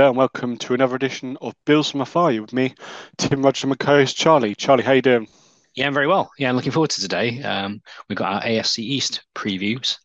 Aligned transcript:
Hello 0.00 0.08
and 0.08 0.16
welcome 0.16 0.56
to 0.56 0.72
another 0.72 0.96
edition 0.96 1.36
of 1.42 1.54
Bills 1.66 1.90
from 1.90 2.00
Afar. 2.00 2.32
You 2.32 2.40
with 2.40 2.54
me, 2.54 2.74
Tim 3.18 3.42
Rogers, 3.42 3.64
and 3.64 3.68
my 3.68 3.76
co-host 3.76 4.16
Charlie. 4.16 4.54
Charlie, 4.54 4.82
how 4.82 4.92
you 4.92 5.02
doing? 5.02 5.28
Yeah, 5.74 5.88
I'm 5.88 5.92
very 5.92 6.06
well. 6.06 6.30
Yeah, 6.38 6.48
I'm 6.48 6.56
looking 6.56 6.72
forward 6.72 6.88
to 6.88 7.02
today. 7.02 7.42
Um, 7.42 7.82
we've 8.08 8.16
got 8.16 8.32
our 8.32 8.40
AFC 8.40 8.78
East 8.78 9.22
previews, 9.34 9.98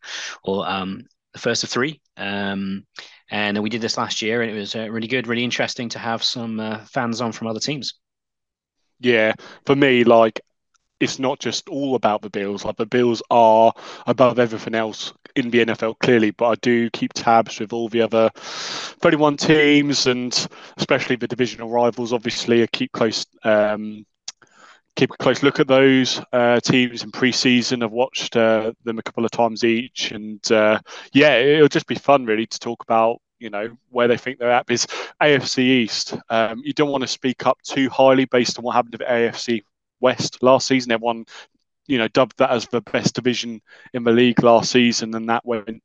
or 0.44 0.68
um, 0.68 1.06
the 1.32 1.38
first 1.38 1.64
of 1.64 1.70
three. 1.70 2.02
Um, 2.18 2.84
and 3.30 3.62
we 3.62 3.70
did 3.70 3.80
this 3.80 3.96
last 3.96 4.20
year, 4.20 4.42
and 4.42 4.50
it 4.50 4.54
was 4.54 4.76
uh, 4.76 4.86
really 4.90 5.08
good, 5.08 5.28
really 5.28 5.44
interesting 5.44 5.88
to 5.88 5.98
have 5.98 6.22
some 6.22 6.60
uh, 6.60 6.80
fans 6.80 7.22
on 7.22 7.32
from 7.32 7.46
other 7.46 7.58
teams. 7.58 7.94
Yeah, 9.00 9.32
for 9.64 9.74
me, 9.74 10.04
like 10.04 10.42
it's 11.00 11.18
not 11.18 11.38
just 11.38 11.70
all 11.70 11.94
about 11.94 12.20
the 12.20 12.28
Bills. 12.28 12.66
Like 12.66 12.76
the 12.76 12.84
Bills 12.84 13.22
are 13.30 13.72
above 14.06 14.38
everything 14.38 14.74
else 14.74 15.14
in 15.36 15.50
the 15.50 15.64
NFL, 15.64 15.98
clearly, 16.00 16.30
but 16.30 16.48
I 16.48 16.54
do 16.56 16.90
keep 16.90 17.12
tabs 17.12 17.60
with 17.60 17.72
all 17.72 17.88
the 17.88 18.02
other 18.02 18.30
31 18.34 19.36
teams 19.36 20.06
and 20.06 20.48
especially 20.76 21.16
the 21.16 21.28
divisional 21.28 21.70
rivals. 21.70 22.12
Obviously, 22.12 22.62
I 22.62 22.66
keep 22.66 22.92
close. 22.92 23.26
Um, 23.44 24.06
keep 24.96 25.10
a 25.12 25.16
close 25.18 25.42
look 25.42 25.60
at 25.60 25.68
those 25.68 26.20
uh, 26.32 26.58
teams 26.60 27.02
in 27.02 27.12
pre-season. 27.12 27.82
I've 27.82 27.92
watched 27.92 28.34
uh, 28.34 28.72
them 28.84 28.98
a 28.98 29.02
couple 29.02 29.24
of 29.24 29.30
times 29.30 29.62
each, 29.62 30.10
and 30.10 30.40
uh, 30.50 30.80
yeah, 31.12 31.36
it'll 31.36 31.68
just 31.68 31.86
be 31.86 31.94
fun 31.94 32.24
really 32.24 32.46
to 32.46 32.58
talk 32.58 32.82
about 32.82 33.20
you 33.38 33.50
know 33.50 33.76
where 33.90 34.08
they 34.08 34.16
think 34.16 34.38
they're 34.38 34.50
at. 34.50 34.66
Because 34.66 34.86
AFC 35.22 35.58
East, 35.58 36.14
um, 36.30 36.62
you 36.64 36.72
don't 36.72 36.90
want 36.90 37.02
to 37.02 37.08
speak 37.08 37.46
up 37.46 37.58
too 37.62 37.88
highly 37.90 38.24
based 38.24 38.58
on 38.58 38.64
what 38.64 38.74
happened 38.74 38.92
to 38.92 38.98
the 38.98 39.04
AFC 39.04 39.62
West 40.00 40.42
last 40.42 40.66
season. 40.66 40.92
Everyone, 40.92 41.26
you 41.86 41.98
know, 41.98 42.08
dubbed 42.08 42.38
that 42.38 42.50
as 42.50 42.66
the 42.68 42.80
best 42.80 43.14
division 43.14 43.60
in 43.92 44.04
the 44.04 44.12
league 44.12 44.42
last 44.42 44.70
season, 44.70 45.14
and 45.14 45.28
that 45.28 45.44
went 45.44 45.82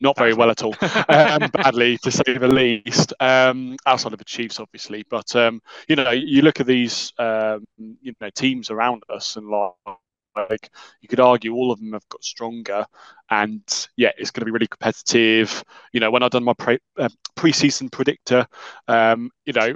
not 0.00 0.16
very 0.16 0.34
well 0.34 0.50
at 0.50 0.62
all, 0.62 0.74
um, 1.08 1.48
badly 1.52 1.98
to 1.98 2.10
say 2.10 2.36
the 2.38 2.48
least. 2.48 3.12
Um, 3.20 3.76
outside 3.86 4.12
of 4.12 4.18
the 4.18 4.24
Chiefs, 4.24 4.60
obviously, 4.60 5.04
but 5.08 5.34
um, 5.36 5.60
you 5.88 5.96
know, 5.96 6.10
you 6.10 6.42
look 6.42 6.60
at 6.60 6.66
these 6.66 7.12
um, 7.18 7.64
you 7.78 8.14
know 8.20 8.30
teams 8.30 8.70
around 8.70 9.02
us, 9.08 9.36
and 9.36 9.48
like 9.48 10.70
you 11.00 11.08
could 11.08 11.20
argue 11.20 11.54
all 11.54 11.72
of 11.72 11.78
them 11.78 11.92
have 11.92 12.08
got 12.08 12.22
stronger, 12.22 12.84
and 13.30 13.88
yeah, 13.96 14.10
it's 14.18 14.30
going 14.30 14.42
to 14.42 14.46
be 14.46 14.50
really 14.52 14.66
competitive. 14.66 15.64
You 15.92 16.00
know, 16.00 16.10
when 16.10 16.22
I 16.22 16.28
done 16.28 16.44
my 16.44 16.54
pre 16.54 16.78
uh, 16.98 17.08
preseason 17.36 17.90
predictor, 17.90 18.46
um, 18.88 19.30
you 19.44 19.52
know, 19.52 19.74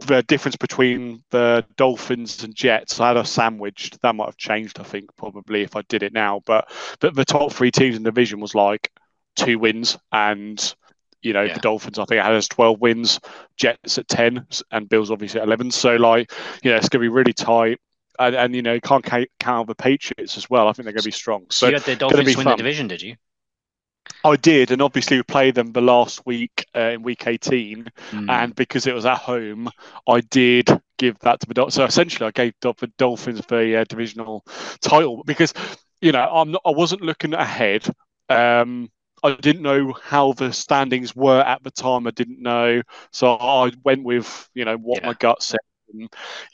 the 0.00 0.22
difference 0.22 0.56
between 0.56 1.22
the 1.30 1.64
Dolphins 1.76 2.42
and 2.44 2.54
Jets, 2.54 3.00
I 3.00 3.08
had 3.08 3.16
a 3.16 3.24
sandwiched. 3.24 4.00
That 4.02 4.14
might 4.14 4.26
have 4.26 4.36
changed, 4.36 4.78
I 4.80 4.82
think, 4.82 5.14
probably 5.16 5.62
if 5.62 5.76
I 5.76 5.82
did 5.82 6.02
it 6.02 6.12
now. 6.12 6.42
But 6.46 6.70
but 7.00 7.14
the 7.14 7.24
top 7.24 7.52
three 7.52 7.70
teams 7.70 7.96
in 7.96 8.02
the 8.02 8.10
division 8.10 8.40
was 8.40 8.54
like 8.54 8.90
two 9.36 9.58
wins, 9.58 9.98
and 10.12 10.74
you 11.22 11.32
know 11.32 11.42
yeah. 11.42 11.54
the 11.54 11.60
Dolphins, 11.60 11.98
I 11.98 12.04
think, 12.04 12.22
had 12.22 12.32
as 12.32 12.48
twelve 12.48 12.80
wins, 12.80 13.20
Jets 13.56 13.98
at 13.98 14.08
ten, 14.08 14.46
and 14.70 14.88
Bills 14.88 15.10
obviously 15.10 15.40
at 15.40 15.46
eleven. 15.46 15.70
So 15.70 15.96
like, 15.96 16.32
you 16.62 16.70
know, 16.70 16.76
it's 16.76 16.88
going 16.88 17.02
to 17.02 17.08
be 17.10 17.14
really 17.14 17.32
tight. 17.32 17.78
And, 18.16 18.36
and 18.36 18.54
you 18.54 18.62
know, 18.62 18.74
you 18.74 18.80
can't 18.80 19.04
count, 19.04 19.28
count 19.40 19.66
the 19.66 19.74
Patriots 19.74 20.36
as 20.36 20.48
well. 20.48 20.68
I 20.68 20.72
think 20.72 20.84
they're 20.84 20.92
going 20.92 21.02
to 21.02 21.08
be 21.08 21.10
strong. 21.10 21.46
So, 21.50 21.66
so 21.66 21.68
you 21.68 21.74
had 21.74 21.82
the 21.82 21.96
Dolphins 21.96 22.36
win 22.36 22.44
fun. 22.44 22.52
the 22.52 22.56
division, 22.58 22.86
did 22.86 23.02
you? 23.02 23.16
I 24.24 24.36
did, 24.36 24.70
and 24.70 24.80
obviously 24.80 25.18
we 25.18 25.22
played 25.22 25.54
them 25.54 25.72
the 25.72 25.80
last 25.80 26.24
week 26.24 26.66
uh, 26.74 26.90
in 26.92 27.02
week 27.02 27.26
18, 27.26 27.90
mm. 28.10 28.30
and 28.30 28.54
because 28.54 28.86
it 28.86 28.94
was 28.94 29.04
at 29.04 29.18
home, 29.18 29.68
I 30.08 30.20
did 30.20 30.68
give 30.98 31.18
that 31.20 31.40
to 31.40 31.46
the 31.46 31.54
Dolphins. 31.54 31.74
So 31.74 31.84
essentially, 31.84 32.26
I 32.26 32.30
gave 32.30 32.54
the 32.60 32.74
Dolphins 32.96 33.42
the 33.46 33.80
uh, 33.80 33.84
divisional 33.84 34.44
title 34.80 35.22
because 35.24 35.52
you 36.00 36.12
know 36.12 36.22
I'm 36.22 36.52
not, 36.52 36.62
I 36.64 36.70
wasn't 36.70 37.02
looking 37.02 37.34
ahead. 37.34 37.86
Um, 38.28 38.90
I 39.22 39.34
didn't 39.34 39.62
know 39.62 39.94
how 40.02 40.32
the 40.32 40.52
standings 40.52 41.14
were 41.14 41.40
at 41.40 41.62
the 41.62 41.70
time. 41.70 42.06
I 42.06 42.10
didn't 42.10 42.40
know, 42.40 42.82
so 43.12 43.34
I 43.34 43.72
went 43.84 44.04
with 44.04 44.48
you 44.54 44.64
know 44.64 44.76
what 44.76 45.02
yeah. 45.02 45.08
my 45.08 45.14
gut 45.14 45.42
said 45.42 45.60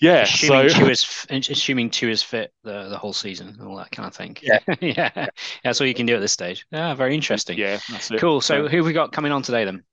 yeah, 0.00 0.22
assuming 0.22 0.68
so 0.68 0.78
Tua 0.78 0.90
is 0.90 1.26
assuming 1.30 1.90
Tua 1.90 2.10
is 2.10 2.22
fit 2.22 2.52
the, 2.62 2.88
the 2.88 2.98
whole 2.98 3.12
season, 3.12 3.56
and 3.58 3.68
all 3.68 3.76
that 3.76 3.90
kind 3.90 4.06
of 4.06 4.14
thing. 4.14 4.36
Yeah, 4.42 4.58
yeah, 4.80 5.28
that's 5.64 5.80
all 5.80 5.86
you 5.86 5.94
can 5.94 6.06
do 6.06 6.16
at 6.16 6.20
this 6.20 6.32
stage. 6.32 6.66
Yeah, 6.70 6.94
very 6.94 7.14
interesting. 7.14 7.58
Yeah, 7.58 7.78
cool. 8.18 8.40
So, 8.40 8.68
who 8.68 8.78
have 8.78 8.86
we 8.86 8.92
got 8.92 9.12
coming 9.12 9.32
on 9.32 9.42
today 9.42 9.64
then? 9.64 9.84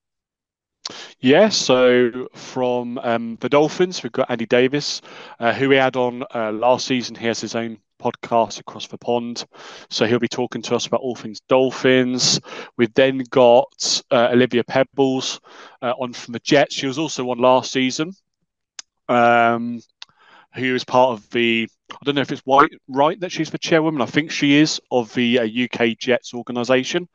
Yeah, 1.20 1.50
so 1.50 2.30
from 2.34 2.98
um, 3.00 3.38
the 3.42 3.50
Dolphins, 3.50 4.04
we've 4.04 4.12
got 4.12 4.30
Andy 4.30 4.46
Davis, 4.46 5.02
uh, 5.40 5.54
who 5.54 5.70
we 5.70 5.76
had 5.76 5.96
on 5.98 6.24
uh, 6.34 6.52
last 6.52 6.88
season. 6.88 7.16
He 7.16 7.28
has 7.28 7.42
his 7.42 7.56
own 7.56 7.80
podcast 8.02 8.60
across 8.60 8.88
the 8.88 8.98
pond, 8.98 9.46
so 9.90 10.06
he'll 10.06 10.20
be 10.20 10.28
talking 10.28 10.62
to 10.62 10.76
us 10.76 10.86
about 10.86 11.02
all 11.02 11.16
things 11.16 11.42
Dolphins. 11.50 12.40
We've 12.78 12.94
then 12.94 13.24
got 13.30 14.02
uh, 14.12 14.30
Olivia 14.32 14.64
Pebbles 14.64 15.42
uh, 15.82 15.94
on 16.00 16.14
from 16.14 16.34
the 16.34 16.40
Jets. 16.40 16.76
She 16.76 16.88
was 16.88 17.00
also 17.00 17.30
on 17.32 17.40
last 17.40 17.72
season 17.72 18.14
um, 19.10 19.82
who 20.56 20.76
is 20.76 20.84
part 20.84 21.12
of 21.12 21.30
the 21.30 21.68
I 21.92 21.98
don't 22.04 22.16
know 22.16 22.22
if 22.22 22.32
it's 22.32 22.42
white, 22.42 22.72
right 22.88 23.20
that 23.22 23.32
she's 23.32 23.50
the 23.50 23.58
chairwoman. 23.58 24.02
I 24.02 24.06
think 24.08 24.32
she 24.32 24.56
is 24.56 24.82
of 24.92 25.14
the 25.14 25.40
uh, 25.40 25.46
UK 25.46 25.98
Jets 25.98 26.34
organisation. 26.34 27.08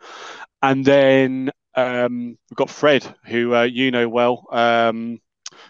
And 0.62 0.84
then 0.84 1.50
um, 1.74 2.38
we've 2.50 2.56
got 2.56 2.70
Fred, 2.70 3.14
who 3.26 3.54
uh, 3.54 3.62
you 3.62 3.90
know 3.90 4.08
well, 4.08 4.46
um, 4.50 5.20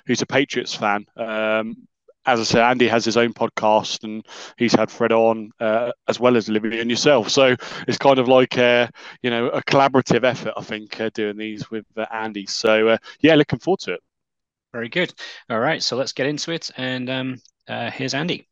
who's 0.07 0.23
a 0.23 0.27
Patriots 0.27 0.75
fan. 0.75 1.07
Um, 1.17 1.89
as 2.25 2.39
I 2.39 2.45
said, 2.45 2.63
Andy 2.63 2.87
has 2.87 3.05
his 3.05 3.17
own 3.17 3.33
podcast, 3.35 4.05
and 4.05 4.25
he's 4.57 4.75
had 4.75 4.91
Fred 4.91 5.11
on 5.11 5.51
uh, 5.59 5.91
as 6.09 6.21
well 6.21 6.37
as 6.37 6.49
Olivia 6.49 6.81
and 6.81 6.91
yourself. 6.91 7.29
So 7.31 7.57
it's 7.89 7.99
kind 7.99 8.19
of 8.19 8.29
like 8.29 8.57
a, 8.59 8.91
you 9.23 9.31
know 9.31 9.49
a 9.49 9.63
collaborative 9.63 10.25
effort, 10.25 10.55
I 10.57 10.63
think, 10.63 11.01
uh, 11.01 11.11
doing 11.15 11.37
these 11.37 11.71
with 11.71 11.87
uh, 11.97 12.07
Andy. 12.13 12.47
So 12.47 12.89
uh, 12.89 12.99
yeah, 13.21 13.35
looking 13.35 13.59
forward 13.59 13.81
to 13.81 13.95
it. 13.95 14.01
Very 14.73 14.89
good. 14.89 15.13
All 15.51 15.61
right, 15.61 15.83
so 15.83 15.97
let's 15.97 16.13
get 16.13 16.27
into 16.27 16.51
it. 16.51 16.71
And 16.77 17.11
um, 17.11 17.43
uh, 17.69 17.91
here's 17.91 18.15
Andy. 18.15 18.49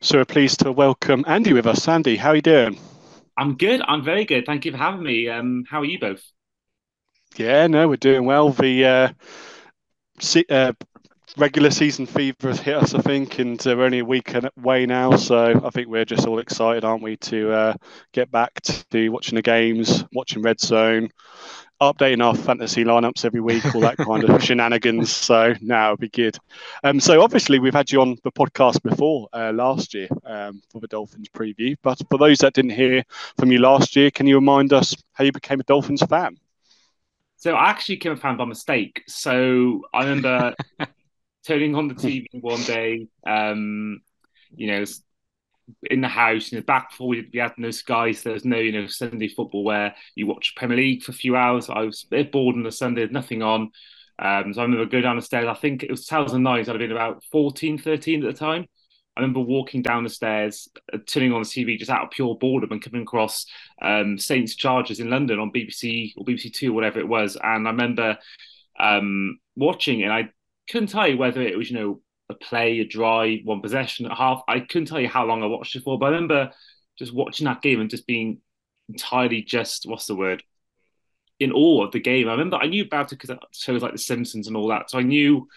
So 0.00 0.18
we're 0.18 0.26
pleased 0.26 0.60
to 0.60 0.72
welcome 0.72 1.24
Andy 1.26 1.52
with 1.54 1.66
us. 1.66 1.88
Andy, 1.88 2.16
how 2.16 2.30
are 2.30 2.36
you 2.36 2.42
doing? 2.42 2.78
I'm 3.38 3.56
good. 3.56 3.80
I'm 3.86 4.04
very 4.04 4.24
good. 4.24 4.44
Thank 4.44 4.64
you 4.64 4.72
for 4.72 4.78
having 4.78 5.02
me. 5.02 5.28
Um, 5.28 5.64
how 5.68 5.80
are 5.80 5.86
you 5.86 5.98
both? 5.98 6.22
Yeah, 7.36 7.66
no, 7.66 7.88
we're 7.88 7.96
doing 7.96 8.24
well. 8.24 8.50
The 8.50 8.84
uh, 8.84 9.08
uh, 10.50 10.72
regular 11.36 11.70
season 11.70 12.06
fever 12.06 12.48
has 12.48 12.60
hit 12.60 12.76
us, 12.76 12.94
I 12.94 13.00
think, 13.00 13.38
and 13.38 13.64
uh, 13.66 13.74
we're 13.76 13.84
only 13.84 13.98
a 14.00 14.04
week 14.04 14.34
away 14.34 14.86
now. 14.86 15.16
So 15.16 15.60
I 15.64 15.70
think 15.70 15.88
we're 15.88 16.04
just 16.04 16.26
all 16.26 16.38
excited, 16.38 16.84
aren't 16.84 17.02
we, 17.02 17.16
to 17.18 17.52
uh, 17.52 17.74
get 18.12 18.30
back 18.30 18.60
to 18.90 19.08
watching 19.10 19.36
the 19.36 19.42
games, 19.42 20.04
watching 20.12 20.42
Red 20.42 20.60
Zone, 20.60 21.10
updating 21.80 22.24
our 22.24 22.34
fantasy 22.34 22.84
lineups 22.84 23.24
every 23.24 23.40
week, 23.40 23.74
all 23.74 23.80
that 23.82 23.96
kind 23.98 24.24
of 24.24 24.42
shenanigans. 24.42 25.14
So 25.14 25.54
now 25.60 25.92
it'll 25.92 25.96
be 25.98 26.08
good. 26.08 26.36
Um, 26.84 27.00
so 27.00 27.22
obviously 27.22 27.58
we've 27.58 27.74
had 27.74 27.90
you 27.92 28.00
on 28.00 28.16
the 28.24 28.32
podcast 28.32 28.82
before 28.82 29.28
uh, 29.32 29.52
last 29.52 29.94
year 29.94 30.08
um, 30.24 30.62
for 30.70 30.80
the 30.80 30.88
Dolphins 30.88 31.28
preview. 31.28 31.76
But 31.82 32.00
for 32.10 32.18
those 32.18 32.38
that 32.38 32.54
didn't 32.54 32.70
hear 32.72 33.02
from 33.38 33.52
you 33.52 33.58
last 33.58 33.96
year, 33.96 34.10
can 34.10 34.26
you 34.26 34.36
remind 34.36 34.72
us 34.72 34.94
how 35.12 35.24
you 35.24 35.32
became 35.32 35.60
a 35.60 35.64
Dolphins 35.64 36.02
fan? 36.02 36.36
So 37.36 37.54
I 37.54 37.68
actually 37.70 37.96
became 37.96 38.12
a 38.12 38.16
fan 38.16 38.36
by 38.36 38.46
mistake. 38.46 39.02
So 39.06 39.82
I 39.92 40.04
remember 40.04 40.54
turning 41.46 41.74
on 41.74 41.88
the 41.88 41.94
TV 41.94 42.26
one 42.40 42.62
day. 42.62 43.08
Um, 43.26 44.00
you 44.54 44.68
know, 44.68 44.84
in 45.90 46.00
the 46.00 46.08
house, 46.08 46.52
in 46.52 46.56
the 46.56 46.64
back 46.64 46.90
before 46.90 47.08
we, 47.08 47.28
we 47.32 47.38
had 47.38 47.52
no 47.58 47.70
so 47.70 47.82
there 48.24 48.32
was 48.32 48.44
no, 48.44 48.58
you 48.58 48.72
know, 48.72 48.86
Sunday 48.86 49.28
football 49.28 49.64
where 49.64 49.94
you 50.14 50.26
watch 50.26 50.54
Premier 50.56 50.76
League 50.76 51.02
for 51.02 51.12
a 51.12 51.14
few 51.14 51.36
hours. 51.36 51.68
I 51.68 51.80
was 51.80 52.04
a 52.04 52.10
bit 52.10 52.32
bored 52.32 52.56
on 52.56 52.62
the 52.62 52.72
Sunday, 52.72 53.02
had 53.02 53.12
nothing 53.12 53.42
on. 53.42 53.70
Um, 54.18 54.54
so 54.54 54.60
I 54.60 54.64
remember 54.64 54.86
going 54.86 55.02
down 55.02 55.16
the 55.16 55.22
stairs. 55.22 55.46
I 55.46 55.54
think 55.54 55.82
it 55.82 55.90
was 55.90 56.06
2009, 56.06 56.64
so 56.64 56.70
I'd 56.70 56.80
have 56.80 56.88
been 56.88 56.96
about 56.96 57.22
14, 57.32 57.78
13 57.78 58.24
at 58.24 58.32
the 58.32 58.38
time. 58.38 58.66
I 59.16 59.20
remember 59.20 59.40
walking 59.40 59.80
down 59.82 60.04
the 60.04 60.10
stairs, 60.10 60.68
uh, 60.92 60.98
turning 61.06 61.32
on 61.32 61.42
the 61.42 61.48
TV 61.48 61.78
just 61.78 61.90
out 61.90 62.04
of 62.04 62.10
pure 62.10 62.36
boredom 62.36 62.72
and 62.72 62.82
coming 62.82 63.02
across 63.02 63.46
um, 63.80 64.18
Saints 64.18 64.54
Chargers 64.54 65.00
in 65.00 65.08
London 65.08 65.38
on 65.38 65.52
BBC 65.52 66.12
or 66.16 66.24
BBC 66.24 66.52
Two, 66.52 66.74
whatever 66.74 66.98
it 66.98 67.08
was. 67.08 67.36
And 67.42 67.66
I 67.66 67.70
remember 67.70 68.18
um, 68.78 69.38
watching 69.56 70.00
it. 70.00 70.04
And 70.04 70.12
I 70.12 70.28
couldn't 70.68 70.88
tell 70.88 71.08
you 71.08 71.16
whether 71.16 71.40
it 71.40 71.56
was, 71.56 71.70
you 71.70 71.78
know, 71.78 72.00
a 72.28 72.34
play, 72.34 72.80
a 72.80 72.84
drive, 72.84 73.40
one 73.44 73.60
possession 73.60 74.06
at 74.06 74.16
half. 74.16 74.42
I 74.48 74.60
couldn't 74.60 74.86
tell 74.86 75.00
you 75.00 75.08
how 75.08 75.24
long 75.24 75.42
I 75.42 75.46
watched 75.46 75.76
it 75.76 75.82
for, 75.82 75.98
but 75.98 76.06
I 76.06 76.10
remember 76.10 76.52
just 76.98 77.14
watching 77.14 77.44
that 77.44 77.62
game 77.62 77.80
and 77.80 77.90
just 77.90 78.06
being 78.06 78.40
entirely 78.88 79.42
just 79.42 79.84
what's 79.86 80.06
the 80.06 80.14
word 80.14 80.42
in 81.38 81.52
awe 81.52 81.84
of 81.84 81.92
the 81.92 82.00
game. 82.00 82.28
I 82.28 82.32
remember 82.32 82.56
I 82.56 82.66
knew 82.66 82.84
about 82.84 83.12
it 83.12 83.16
because 83.16 83.30
it 83.30 83.38
shows 83.52 83.82
like 83.82 83.92
The 83.92 83.98
Simpsons 83.98 84.48
and 84.48 84.56
all 84.56 84.68
that, 84.68 84.90
so 84.90 84.98
I 84.98 85.02
knew, 85.02 85.48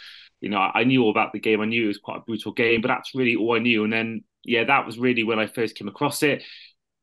you 0.42 0.50
know, 0.50 0.58
I 0.58 0.84
knew 0.84 1.04
all 1.04 1.12
about 1.12 1.34
the 1.34 1.40
game. 1.40 1.62
I 1.62 1.66
knew 1.66 1.86
it 1.86 1.88
was 1.88 1.98
quite 1.98 2.18
a 2.18 2.24
brutal 2.26 2.52
game, 2.52 2.82
but 2.82 2.90
that's 2.90 3.16
really 3.16 3.36
all 3.36 3.56
I 3.56 3.60
knew. 3.60 3.84
And 3.84 3.94
then 3.94 4.24
yeah, 4.44 4.64
that 4.66 4.86
was 4.86 4.98
really 4.98 5.24
when 5.24 5.40
I 5.40 5.48
first 5.48 5.76
came 5.76 5.88
across 5.88 6.24
it. 6.24 6.44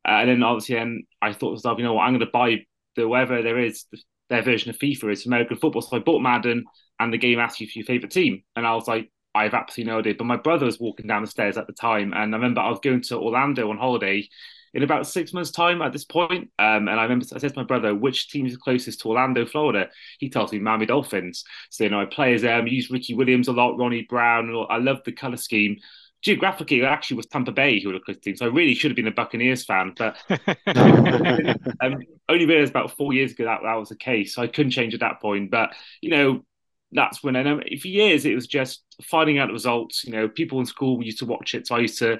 Uh, 0.07 0.19
and 0.21 0.29
then 0.29 0.43
obviously, 0.43 0.75
then 0.75 1.03
I 1.21 1.33
thought 1.33 1.49
to 1.49 1.53
myself, 1.53 1.77
you 1.77 1.83
know 1.83 1.93
what, 1.93 2.03
I'm 2.03 2.13
going 2.13 2.21
to 2.21 2.31
buy 2.31 2.65
the 2.95 3.07
whatever 3.07 3.41
there 3.41 3.59
is 3.59 3.85
their 4.29 4.41
version 4.41 4.69
of 4.69 4.77
FIFA. 4.77 5.11
It's 5.11 5.25
American 5.25 5.57
football, 5.57 5.81
so 5.81 5.97
I 5.97 5.99
bought 5.99 6.21
Madden, 6.21 6.65
and 6.99 7.13
the 7.13 7.17
game 7.17 7.39
asks 7.39 7.61
you 7.61 7.67
for 7.67 7.79
your 7.79 7.85
favorite 7.85 8.11
team, 8.11 8.43
and 8.55 8.65
I 8.65 8.73
was 8.73 8.87
like, 8.87 9.11
I 9.37 9.43
have 9.43 9.53
absolutely 9.53 9.91
no 9.91 9.99
idea. 9.99 10.15
But 10.17 10.25
my 10.25 10.37
brother 10.37 10.65
was 10.65 10.79
walking 10.79 11.07
down 11.07 11.21
the 11.21 11.27
stairs 11.27 11.57
at 11.57 11.67
the 11.67 11.73
time, 11.73 12.13
and 12.13 12.33
I 12.33 12.37
remember 12.37 12.61
I 12.61 12.69
was 12.69 12.79
going 12.79 13.01
to 13.03 13.17
Orlando 13.17 13.69
on 13.69 13.77
holiday, 13.77 14.27
in 14.73 14.83
about 14.83 15.07
six 15.07 15.33
months' 15.33 15.51
time 15.51 15.81
at 15.81 15.91
this 15.91 16.03
point. 16.03 16.49
Um, 16.59 16.87
and 16.87 16.99
I 16.99 17.03
remember 17.03 17.25
I 17.33 17.39
said 17.39 17.53
to 17.53 17.59
my 17.59 17.65
brother, 17.65 17.95
which 17.95 18.29
team 18.29 18.45
is 18.45 18.57
closest 18.57 19.01
to 19.01 19.09
Orlando, 19.09 19.45
Florida? 19.45 19.89
He 20.19 20.29
tells 20.29 20.51
me 20.51 20.59
Miami 20.59 20.85
Dolphins. 20.85 21.43
So, 21.69 21.83
you 21.83 21.89
know, 21.89 21.99
I 21.99 22.05
play 22.05 22.33
as 22.33 22.43
them, 22.43 22.67
use 22.67 22.91
Ricky 22.91 23.13
Williams 23.13 23.47
a 23.47 23.53
lot, 23.53 23.77
Ronnie 23.77 24.05
Brown. 24.09 24.53
I 24.69 24.77
love 24.77 24.99
the 25.03 25.11
color 25.11 25.37
scheme. 25.37 25.77
Geographically, 26.21 26.81
it 26.81 26.85
actually 26.85 27.17
was 27.17 27.27
Tampa 27.27 27.51
Bay 27.51 27.79
who 27.79 27.89
were 27.89 27.93
the 27.93 27.99
closest 28.01 28.23
team. 28.23 28.35
So 28.35 28.45
I 28.45 28.49
really 28.49 28.75
should 28.75 28.91
have 28.91 28.95
been 28.95 29.07
a 29.07 29.11
Buccaneers 29.11 29.65
fan. 29.65 29.93
But 29.97 30.17
um, 30.67 31.95
only 32.29 32.45
realized 32.45 32.71
about 32.71 32.95
four 32.97 33.13
years 33.13 33.31
ago 33.31 33.45
that 33.45 33.61
that 33.63 33.75
was 33.75 33.89
the 33.89 33.95
case. 33.95 34.35
So 34.35 34.41
I 34.41 34.47
couldn't 34.47 34.71
change 34.71 34.93
at 34.93 34.99
that 34.99 35.21
point. 35.21 35.49
But, 35.49 35.73
you 36.01 36.11
know, 36.11 36.45
that's 36.91 37.23
when 37.23 37.35
I 37.35 37.43
know 37.43 37.59
for 37.81 37.87
years 37.87 38.25
it 38.25 38.35
was 38.35 38.47
just 38.47 38.83
finding 39.03 39.39
out 39.39 39.47
the 39.47 39.53
results. 39.53 40.03
You 40.03 40.13
know, 40.13 40.29
people 40.29 40.59
in 40.59 40.65
school 40.65 41.03
used 41.03 41.19
to 41.19 41.25
watch 41.25 41.53
it. 41.53 41.67
So 41.67 41.75
I 41.75 41.79
used 41.79 41.99
to 41.99 42.19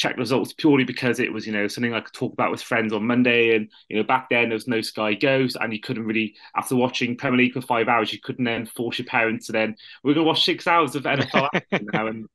check 0.00 0.16
results 0.16 0.54
purely 0.54 0.82
because 0.82 1.20
it 1.20 1.30
was, 1.30 1.46
you 1.46 1.52
know, 1.52 1.68
something 1.68 1.92
I 1.92 2.00
could 2.00 2.14
talk 2.14 2.32
about 2.32 2.50
with 2.50 2.62
friends 2.62 2.92
on 2.94 3.06
Monday. 3.06 3.54
And, 3.54 3.68
you 3.90 3.98
know, 3.98 4.02
back 4.02 4.28
then 4.30 4.48
there 4.48 4.56
was 4.56 4.66
no 4.66 4.80
Sky 4.80 5.12
Goes 5.12 5.56
and 5.56 5.74
you 5.74 5.78
couldn't 5.78 6.06
really, 6.06 6.34
after 6.56 6.74
watching 6.74 7.18
Premier 7.18 7.38
League 7.38 7.52
for 7.52 7.60
five 7.60 7.86
hours, 7.86 8.10
you 8.10 8.18
couldn't 8.18 8.46
then 8.46 8.64
force 8.64 8.98
your 8.98 9.06
parents 9.06 9.46
to 9.46 9.52
then, 9.52 9.76
we're 10.02 10.14
going 10.14 10.24
to 10.24 10.28
watch 10.28 10.44
six 10.44 10.66
hours 10.66 10.96
of 10.96 11.02
NFL 11.02 11.50
now. 11.92 12.06
And 12.06 12.26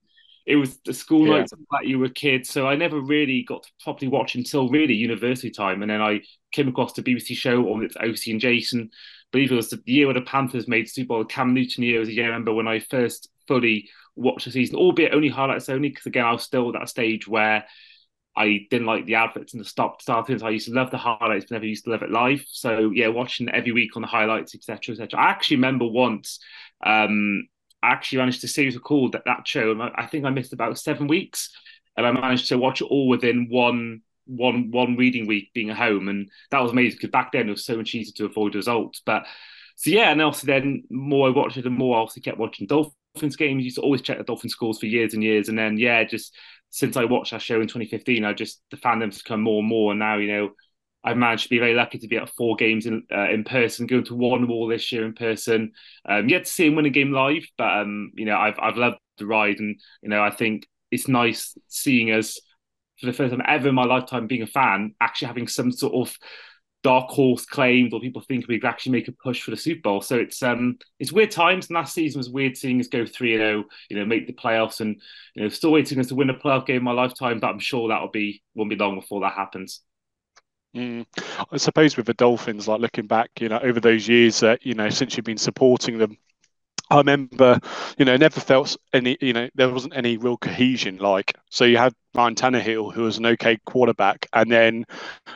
it 0.45 0.57
was 0.57 0.77
the 0.85 0.93
school 0.93 1.27
yeah. 1.27 1.39
nights 1.39 1.53
that 1.71 1.87
you 1.87 1.97
were 1.97 2.05
a 2.05 2.09
kid. 2.09 2.45
So 2.45 2.67
I 2.67 2.75
never 2.75 2.99
really 3.01 3.41
got 3.41 3.63
to 3.63 3.69
properly 3.83 4.09
watch 4.09 4.35
until 4.35 4.69
really 4.69 4.93
university 4.93 5.49
time. 5.49 5.81
And 5.81 5.89
then 5.89 6.03
I 6.03 6.21
came 6.51 6.67
across 6.67 6.93
the 6.93 7.01
BBC 7.01 7.35
show 7.35 7.73
on 7.73 7.83
its 7.83 7.97
Osi 7.97 8.31
and 8.31 8.39
Jason. 8.39 8.91
I 9.35 9.39
believe 9.39 9.51
it 9.51 9.55
was 9.55 9.69
the 9.69 9.81
year 9.83 10.07
when 10.07 10.15
the 10.15 10.21
Panthers 10.21 10.65
made 10.65 10.89
Super 10.89 11.09
Bowl. 11.09 11.25
Cam 11.25 11.53
Newton 11.53 11.83
year 11.83 11.99
was 11.99 12.07
a 12.07 12.13
year 12.13 12.23
I 12.23 12.27
remember 12.27 12.53
when 12.53 12.69
I 12.69 12.79
first 12.79 13.29
fully 13.49 13.89
watched 14.15 14.45
the 14.45 14.51
season, 14.51 14.77
albeit 14.77 15.13
only 15.13 15.27
highlights 15.27 15.67
only, 15.67 15.89
because 15.89 16.05
again, 16.05 16.23
I 16.23 16.31
was 16.31 16.43
still 16.43 16.69
at 16.69 16.79
that 16.79 16.87
stage 16.87 17.27
where 17.27 17.65
I 18.37 18.65
didn't 18.71 18.87
like 18.87 19.05
the 19.05 19.15
adverts 19.15 19.53
and 19.53 19.59
the 19.59 19.67
stop 19.67 20.01
startings. 20.01 20.41
I 20.41 20.51
used 20.51 20.67
to 20.67 20.73
love 20.73 20.89
the 20.89 20.97
highlights, 20.97 21.47
but 21.49 21.55
never 21.55 21.65
used 21.65 21.83
to 21.83 21.89
love 21.89 22.01
it 22.01 22.11
live. 22.11 22.45
So 22.47 22.91
yeah, 22.91 23.09
watching 23.09 23.49
every 23.49 23.73
week 23.73 23.97
on 23.97 24.03
the 24.03 24.07
highlights, 24.07 24.55
etc., 24.55 24.93
etc. 24.93 25.19
I 25.19 25.31
actually 25.31 25.57
remember 25.57 25.85
once, 25.85 26.39
um, 26.85 27.45
I 27.83 27.89
actually 27.89 28.19
managed 28.19 28.39
to 28.39 28.47
series 28.47 28.77
called 28.77 29.11
that 29.11 29.23
that 29.25 29.45
show. 29.45 29.77
I 29.95 30.05
think 30.05 30.23
I 30.23 30.29
missed 30.29 30.53
about 30.53 30.79
seven 30.79 31.07
weeks, 31.07 31.51
and 31.97 32.07
I 32.07 32.11
managed 32.11 32.47
to 32.49 32.57
watch 32.57 32.79
it 32.79 32.85
all 32.85 33.09
within 33.09 33.47
one 33.49 33.99
one 34.25 34.71
one 34.71 34.95
reading 34.95 35.27
week 35.27 35.51
being 35.53 35.69
at 35.69 35.77
home, 35.77 36.07
and 36.09 36.29
that 36.51 36.61
was 36.61 36.71
amazing 36.71 36.97
because 36.97 37.11
back 37.11 37.31
then 37.31 37.47
it 37.47 37.51
was 37.51 37.65
so 37.65 37.77
much 37.77 37.95
easier 37.95 38.13
to 38.17 38.25
avoid 38.25 38.55
results. 38.55 39.01
But 39.05 39.25
so 39.75 39.89
yeah, 39.89 40.11
and 40.11 40.21
also 40.21 40.47
then 40.47 40.83
more 40.89 41.27
I 41.27 41.31
watched 41.31 41.57
it, 41.57 41.63
the 41.63 41.69
more 41.69 41.97
I 41.97 41.99
also 41.99 42.21
kept 42.21 42.37
watching 42.37 42.67
Dolphins 42.67 42.95
Dolphins 43.15 43.35
games. 43.35 43.63
Used 43.63 43.77
to 43.77 43.81
always 43.81 44.01
check 44.01 44.17
the 44.17 44.23
Dolphin 44.23 44.49
scores 44.49 44.79
for 44.79 44.85
years 44.85 45.13
and 45.13 45.23
years, 45.23 45.49
and 45.49 45.57
then 45.57 45.77
yeah, 45.77 46.03
just 46.03 46.35
since 46.69 46.97
I 46.97 47.05
watched 47.05 47.31
that 47.31 47.41
show 47.41 47.61
in 47.61 47.67
2015, 47.67 48.25
I 48.25 48.33
just 48.33 48.61
the 48.71 48.77
fandom's 48.77 49.21
come 49.21 49.41
more 49.41 49.59
and 49.59 49.67
more. 49.67 49.91
And 49.91 49.99
now 49.99 50.17
you 50.17 50.31
know, 50.31 50.49
I've 51.03 51.17
managed 51.17 51.43
to 51.43 51.49
be 51.49 51.59
very 51.59 51.73
lucky 51.73 51.97
to 51.99 52.07
be 52.07 52.17
at 52.17 52.29
four 52.29 52.55
games 52.55 52.85
in 52.85 53.03
uh, 53.11 53.29
in 53.29 53.43
person, 53.43 53.87
going 53.87 54.03
to 54.05 54.15
one 54.15 54.43
more 54.43 54.69
this 54.69 54.91
year 54.91 55.05
in 55.05 55.13
person. 55.13 55.71
Um, 56.07 56.29
yet 56.29 56.45
to 56.45 56.51
see 56.51 56.67
him 56.67 56.75
win 56.75 56.85
a 56.85 56.89
game 56.89 57.11
live, 57.11 57.45
but 57.57 57.79
um, 57.79 58.11
you 58.15 58.25
know, 58.25 58.37
I've 58.37 58.59
I've 58.59 58.77
loved 58.77 58.97
the 59.17 59.25
ride, 59.25 59.59
and 59.59 59.79
you 60.01 60.09
know, 60.09 60.21
I 60.21 60.31
think 60.31 60.67
it's 60.91 61.07
nice 61.07 61.57
seeing 61.67 62.11
us 62.11 62.39
for 62.99 63.05
the 63.05 63.13
first 63.13 63.31
time 63.31 63.41
ever 63.47 63.69
in 63.69 63.75
my 63.75 63.85
lifetime 63.85 64.27
being 64.27 64.41
a 64.41 64.47
fan, 64.47 64.93
actually 65.01 65.27
having 65.27 65.47
some 65.47 65.71
sort 65.71 65.93
of 65.93 66.17
dark 66.85 67.09
horse 67.09 67.47
claimed 67.47 67.91
or 67.93 67.99
people 67.99 68.21
think 68.21 68.47
we 68.47 68.59
could 68.59 68.67
actually 68.67 68.91
make 68.91 69.07
a 69.07 69.11
push 69.11 69.41
for 69.41 69.49
the 69.49 69.57
Super 69.57 69.81
Bowl. 69.81 70.01
So 70.01 70.17
it's 70.17 70.43
um 70.43 70.77
it's 70.99 71.11
weird 71.11 71.31
times. 71.31 71.67
And 71.67 71.75
last 71.75 71.95
season 71.95 72.19
was 72.19 72.29
weird 72.29 72.55
seeing 72.55 72.79
us 72.79 72.87
go 72.87 73.05
three 73.05 73.35
zero, 73.35 73.63
you 73.89 73.97
know, 73.97 74.05
make 74.05 74.27
the 74.27 74.33
playoffs, 74.33 74.81
and 74.81 75.01
you 75.33 75.43
know, 75.43 75.49
still 75.49 75.71
waiting 75.71 75.99
us 75.99 76.07
to 76.07 76.15
win 76.15 76.29
a 76.29 76.35
playoff 76.35 76.67
game 76.67 76.77
in 76.77 76.83
my 76.83 76.91
lifetime. 76.91 77.39
But 77.39 77.47
I'm 77.47 77.59
sure 77.59 77.89
that'll 77.89 78.11
be 78.11 78.43
won't 78.53 78.69
be 78.69 78.75
long 78.75 78.99
before 78.99 79.21
that 79.21 79.33
happens. 79.33 79.81
Mm. 80.75 81.05
I 81.51 81.57
suppose 81.57 81.97
with 81.97 82.05
the 82.05 82.13
Dolphins, 82.13 82.67
like 82.67 82.81
looking 82.81 83.07
back, 83.07 83.31
you 83.39 83.49
know, 83.49 83.59
over 83.63 83.79
those 83.79 84.07
years 84.07 84.41
that 84.41 84.63
you 84.63 84.75
know 84.75 84.89
since 84.89 85.17
you've 85.17 85.25
been 85.25 85.37
supporting 85.37 85.97
them, 85.97 86.17
I 86.89 86.97
remember, 86.97 87.59
you 87.97 88.05
know, 88.05 88.15
never 88.15 88.39
felt 88.39 88.77
any, 88.93 89.17
you 89.21 89.33
know, 89.33 89.49
there 89.55 89.69
wasn't 89.69 89.95
any 89.95 90.17
real 90.17 90.37
cohesion. 90.37 90.97
Like, 90.97 91.33
so 91.49 91.65
you 91.65 91.77
had 91.77 91.93
Ryan 92.15 92.35
Tannehill, 92.35 92.93
who 92.93 93.03
was 93.03 93.17
an 93.17 93.25
okay 93.25 93.57
quarterback, 93.65 94.27
and 94.33 94.51
then 94.51 94.85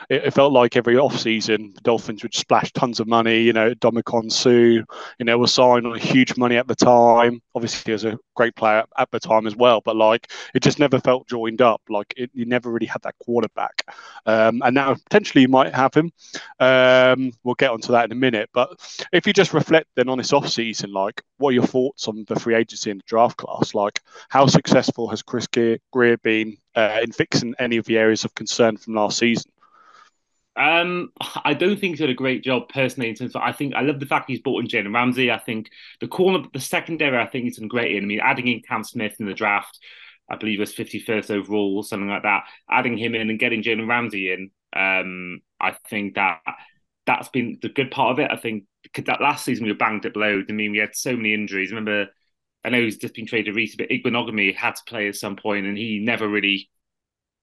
it, 0.08 0.24
it 0.24 0.34
felt 0.34 0.52
like 0.52 0.76
every 0.76 0.94
offseason, 0.94 1.74
the 1.74 1.80
Dolphins 1.82 2.22
would 2.22 2.34
splash 2.34 2.72
tons 2.72 3.00
of 3.00 3.06
money. 3.06 3.42
You 3.42 3.52
know, 3.52 3.74
Ndamukong 3.74 4.32
Suh, 4.32 4.50
you 4.50 5.24
know, 5.24 5.38
was 5.38 5.52
signed 5.52 5.86
on 5.86 5.98
huge 5.98 6.36
money 6.36 6.56
at 6.56 6.68
the 6.68 6.74
time. 6.74 7.42
Obviously, 7.54 7.90
he 7.90 7.92
was 7.92 8.04
a 8.04 8.18
great 8.34 8.56
player 8.56 8.84
at 8.96 9.10
the 9.10 9.20
time 9.20 9.46
as 9.46 9.54
well, 9.54 9.80
but 9.84 9.96
like, 9.96 10.32
it 10.54 10.62
just 10.62 10.78
never 10.78 10.98
felt 10.98 11.28
joined 11.28 11.60
up. 11.60 11.82
Like, 11.88 12.14
it, 12.16 12.30
you 12.32 12.46
never 12.46 12.70
really 12.70 12.86
had 12.86 13.02
that 13.02 13.18
quarterback. 13.18 13.86
Um, 14.26 14.62
and 14.64 14.74
now 14.74 14.94
potentially 14.94 15.42
you 15.42 15.48
might 15.48 15.74
have 15.74 15.94
him. 15.94 16.10
Um, 16.58 17.32
we'll 17.44 17.54
get 17.54 17.70
onto 17.70 17.92
that 17.92 18.06
in 18.06 18.12
a 18.12 18.16
minute. 18.16 18.48
But 18.52 18.70
if 19.12 19.26
you 19.26 19.32
just 19.32 19.52
reflect 19.52 19.88
then 19.96 20.08
on 20.08 20.18
this 20.18 20.32
offseason, 20.32 20.92
like, 20.92 21.22
what 21.38 21.50
are 21.50 21.52
your 21.52 21.66
thoughts 21.66 22.08
on 22.08 22.24
the 22.28 22.38
free 22.38 22.54
agency 22.54 22.90
and 22.90 23.00
the 23.00 23.04
draft 23.06 23.36
class? 23.36 23.74
Like, 23.74 24.00
how 24.28 24.46
successful 24.46 25.08
has 25.08 25.22
Chris 25.22 25.46
Grier 25.46 26.16
been 26.18 26.56
uh, 26.74 27.00
in 27.02 27.12
fixing 27.12 27.54
any 27.58 27.76
of 27.76 27.84
the 27.86 27.98
areas 27.98 28.24
of 28.24 28.34
concern 28.34 28.76
from 28.76 28.94
last 28.94 29.18
season? 29.18 29.50
Um, 30.56 31.12
I 31.44 31.54
don't 31.54 31.78
think 31.78 31.92
he's 31.92 32.00
done 32.00 32.10
a 32.10 32.14
great 32.14 32.44
job 32.44 32.68
personally. 32.68 33.08
In 33.08 33.14
terms 33.14 33.34
of, 33.34 33.42
I 33.42 33.52
think 33.52 33.74
I 33.74 33.82
love 33.82 34.00
the 34.00 34.06
fact 34.06 34.28
he's 34.28 34.40
brought 34.40 34.60
in 34.60 34.68
Jalen 34.68 34.94
Ramsey. 34.94 35.30
I 35.30 35.38
think 35.38 35.70
the 36.00 36.08
corner, 36.08 36.46
the 36.52 36.60
secondary, 36.60 37.16
I 37.16 37.26
think 37.26 37.44
he's 37.44 37.58
done 37.58 37.68
great 37.68 37.94
in. 37.94 38.04
I 38.04 38.06
mean, 38.06 38.20
adding 38.22 38.48
in 38.48 38.62
Cam 38.62 38.84
Smith 38.84 39.14
in 39.20 39.26
the 39.26 39.34
draft, 39.34 39.78
I 40.28 40.36
believe 40.36 40.58
was 40.58 40.74
51st 40.74 41.30
overall 41.30 41.76
or 41.76 41.84
something 41.84 42.08
like 42.08 42.24
that. 42.24 42.44
Adding 42.70 42.98
him 42.98 43.14
in 43.14 43.30
and 43.30 43.38
getting 43.38 43.62
Jalen 43.62 43.88
Ramsey 43.88 44.32
in, 44.32 44.50
um, 44.74 45.40
I 45.60 45.76
think 45.88 46.14
that 46.14 46.40
that's 47.06 47.28
been 47.28 47.58
the 47.62 47.68
good 47.68 47.90
part 47.90 48.12
of 48.12 48.18
it. 48.18 48.30
I 48.30 48.36
think 48.36 48.64
that 49.04 49.20
last 49.20 49.44
season 49.44 49.64
we 49.64 49.72
were 49.72 49.78
banged 49.78 50.06
up 50.06 50.16
loads. 50.16 50.46
I 50.48 50.52
mean, 50.52 50.72
we 50.72 50.78
had 50.78 50.94
so 50.94 51.16
many 51.16 51.32
injuries. 51.34 51.72
I 51.72 51.76
remember 51.76 52.10
I 52.64 52.70
know 52.70 52.80
he's 52.80 52.98
just 52.98 53.14
been 53.14 53.26
traded 53.26 53.54
recently, 53.54 54.02
but 54.02 54.12
Igbinoghene 54.12 54.54
had 54.54 54.76
to 54.76 54.82
play 54.86 55.08
at 55.08 55.16
some 55.16 55.36
point, 55.36 55.66
and 55.66 55.76
he 55.78 55.98
never 55.98 56.28
really 56.28 56.68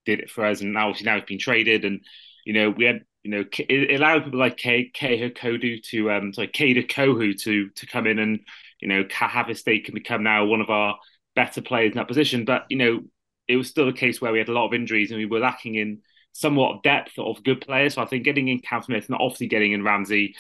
did 0.06 0.20
it 0.20 0.30
for 0.30 0.46
us. 0.46 0.62
And 0.62 0.74
now, 0.74 0.94
now 1.02 1.16
he's 1.16 1.26
been 1.26 1.40
traded, 1.40 1.86
and 1.86 2.02
you 2.46 2.54
know 2.54 2.70
we 2.70 2.86
had 2.86 3.02
you 3.24 3.32
know 3.32 3.46
it 3.58 4.00
allowed 4.00 4.26
people 4.26 4.40
like 4.40 4.58
K 4.58 4.92
Kodu 4.94 5.84
to 5.84 6.12
um 6.12 6.34
sorry 6.34 6.48
Kader 6.48 6.84
Kohou 6.84 7.40
to 7.42 7.70
to 7.70 7.86
come 7.88 8.08
in 8.08 8.20
and 8.20 8.40
you 8.80 8.88
know 8.88 9.04
have 9.12 9.48
his 9.48 9.60
stake 9.60 9.88
and 9.88 9.96
become 9.96 10.24
now 10.24 10.46
one 10.46 10.62
of 10.62 10.70
our 10.70 10.98
better 11.36 11.62
players 11.62 11.92
in 11.92 11.98
that 11.98 12.08
position. 12.08 12.46
But 12.46 12.66
you 12.70 12.78
know 12.78 13.02
it 13.48 13.58
was 13.58 13.68
still 13.68 13.88
a 13.88 13.94
case 13.94 14.22
where 14.22 14.32
we 14.32 14.40
had 14.40 14.50
a 14.50 14.54
lot 14.54 14.68
of 14.68 14.74
injuries 14.74 15.12
and 15.12 15.18
we 15.18 15.26
were 15.26 15.40
lacking 15.40 15.76
in 15.76 16.02
somewhat 16.34 16.84
depth 16.84 17.18
of 17.18 17.44
good 17.44 17.62
players. 17.62 17.96
So 17.96 18.02
I 18.02 18.06
think 18.06 18.24
getting 18.24 18.48
in 18.48 18.60
Cam 18.60 18.82
Smith 18.84 19.08
and 19.08 19.18
obviously 19.20 19.48
getting 19.48 19.72
in 19.72 19.84
Ramsey, 19.84 20.36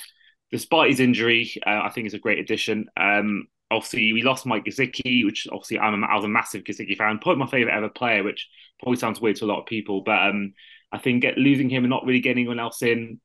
despite 0.51 0.91
his 0.91 0.99
injury, 0.99 1.51
uh, 1.65 1.81
I 1.83 1.89
think 1.89 2.07
is 2.07 2.13
a 2.13 2.19
great 2.19 2.39
addition. 2.39 2.87
Um, 2.97 3.47
obviously 3.71 4.13
we 4.13 4.23
lost 4.23 4.45
Mike 4.45 4.65
Gesicki, 4.65 5.25
which 5.25 5.47
obviously 5.51 5.79
I'm 5.79 6.03
a, 6.03 6.07
I 6.07 6.15
was 6.15 6.25
a 6.25 6.29
massive 6.29 6.63
Gesicki 6.63 6.97
fan, 6.97 7.19
probably 7.19 7.43
my 7.43 7.49
favorite 7.49 7.75
ever 7.75 7.89
player, 7.89 8.23
which 8.23 8.47
probably 8.81 8.97
sounds 8.97 9.21
weird 9.21 9.37
to 9.37 9.45
a 9.45 9.47
lot 9.47 9.59
of 9.59 9.65
people, 9.65 10.01
but 10.01 10.19
um, 10.21 10.53
I 10.91 10.97
think 10.97 11.23
get, 11.23 11.37
losing 11.37 11.69
him 11.69 11.83
and 11.83 11.89
not 11.89 12.05
really 12.05 12.21
getting 12.21 12.43
anyone 12.43 12.59
else 12.59 12.81
in 12.81 13.19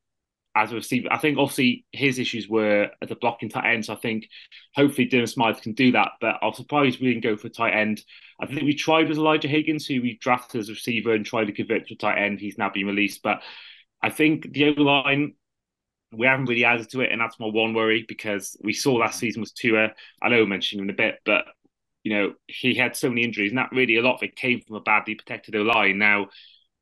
as 0.55 0.71
a 0.71 0.75
receiver, 0.75 1.09
I 1.11 1.19
think 1.19 1.39
obviously 1.39 1.87
his 1.93 2.19
issues 2.19 2.49
were 2.49 2.91
at 3.01 3.09
the 3.09 3.15
blocking 3.15 3.49
tight 3.49 3.73
end, 3.73 3.87
so 3.87 3.95
I 3.95 3.97
think 3.97 4.29
hopefully 4.75 5.07
Durham 5.07 5.27
Smythe 5.27 5.63
can 5.63 5.73
do 5.73 5.93
that. 5.93 6.13
But 6.21 6.37
I 6.43 6.47
was 6.47 6.57
surprised 6.57 7.01
we 7.01 7.09
didn't 7.09 7.25
go 7.25 7.37
for 7.37 7.49
tight 7.49 7.75
end. 7.75 8.03
I 8.39 8.47
think 8.47 8.63
we 8.63 8.75
tried 8.75 9.09
with 9.09 9.17
Elijah 9.17 9.49
Higgins, 9.49 9.87
who 9.87 10.03
we 10.03 10.19
drafted 10.21 10.61
as 10.61 10.69
a 10.69 10.73
receiver 10.73 11.15
and 11.15 11.25
tried 11.25 11.47
to 11.47 11.53
convert 11.53 11.89
to 11.89 11.95
a 11.95 11.97
tight 11.97 12.19
end. 12.19 12.39
He's 12.39 12.59
now 12.59 12.69
been 12.69 12.87
released, 12.87 13.23
but 13.23 13.43
I 14.03 14.11
think 14.11 14.53
the 14.53 14.77
O 14.77 14.83
line 14.83 15.35
we 16.13 16.27
haven't 16.27 16.47
really 16.47 16.65
added 16.65 16.91
to 16.91 17.01
it, 17.01 17.11
and 17.11 17.21
that's 17.21 17.41
my 17.41 17.47
one 17.47 17.75
worry 17.75 18.05
because 18.07 18.57
we 18.63 18.73
saw 18.73 18.95
last 18.95 19.19
season 19.19 19.41
was 19.41 19.53
Tua. 19.53 19.91
I 20.23 20.29
know 20.29 20.45
mentioning 20.45 20.85
him 20.85 20.91
in 20.91 20.95
a 20.95 20.97
bit, 20.97 21.19
but 21.25 21.45
you 22.05 22.15
know 22.15 22.35
he 22.47 22.75
had 22.75 22.97
so 22.97 23.09
many 23.09 23.25
injuries, 23.25 23.51
and 23.51 23.59
that 23.59 23.71
really 23.73 23.97
a 23.97 24.03
lot 24.03 24.17
of 24.17 24.23
it 24.23 24.37
came 24.37 24.61
from 24.61 24.77
a 24.77 24.81
badly 24.81 25.15
protected 25.15 25.57
O 25.57 25.63
line. 25.63 25.99
Now, 25.99 26.29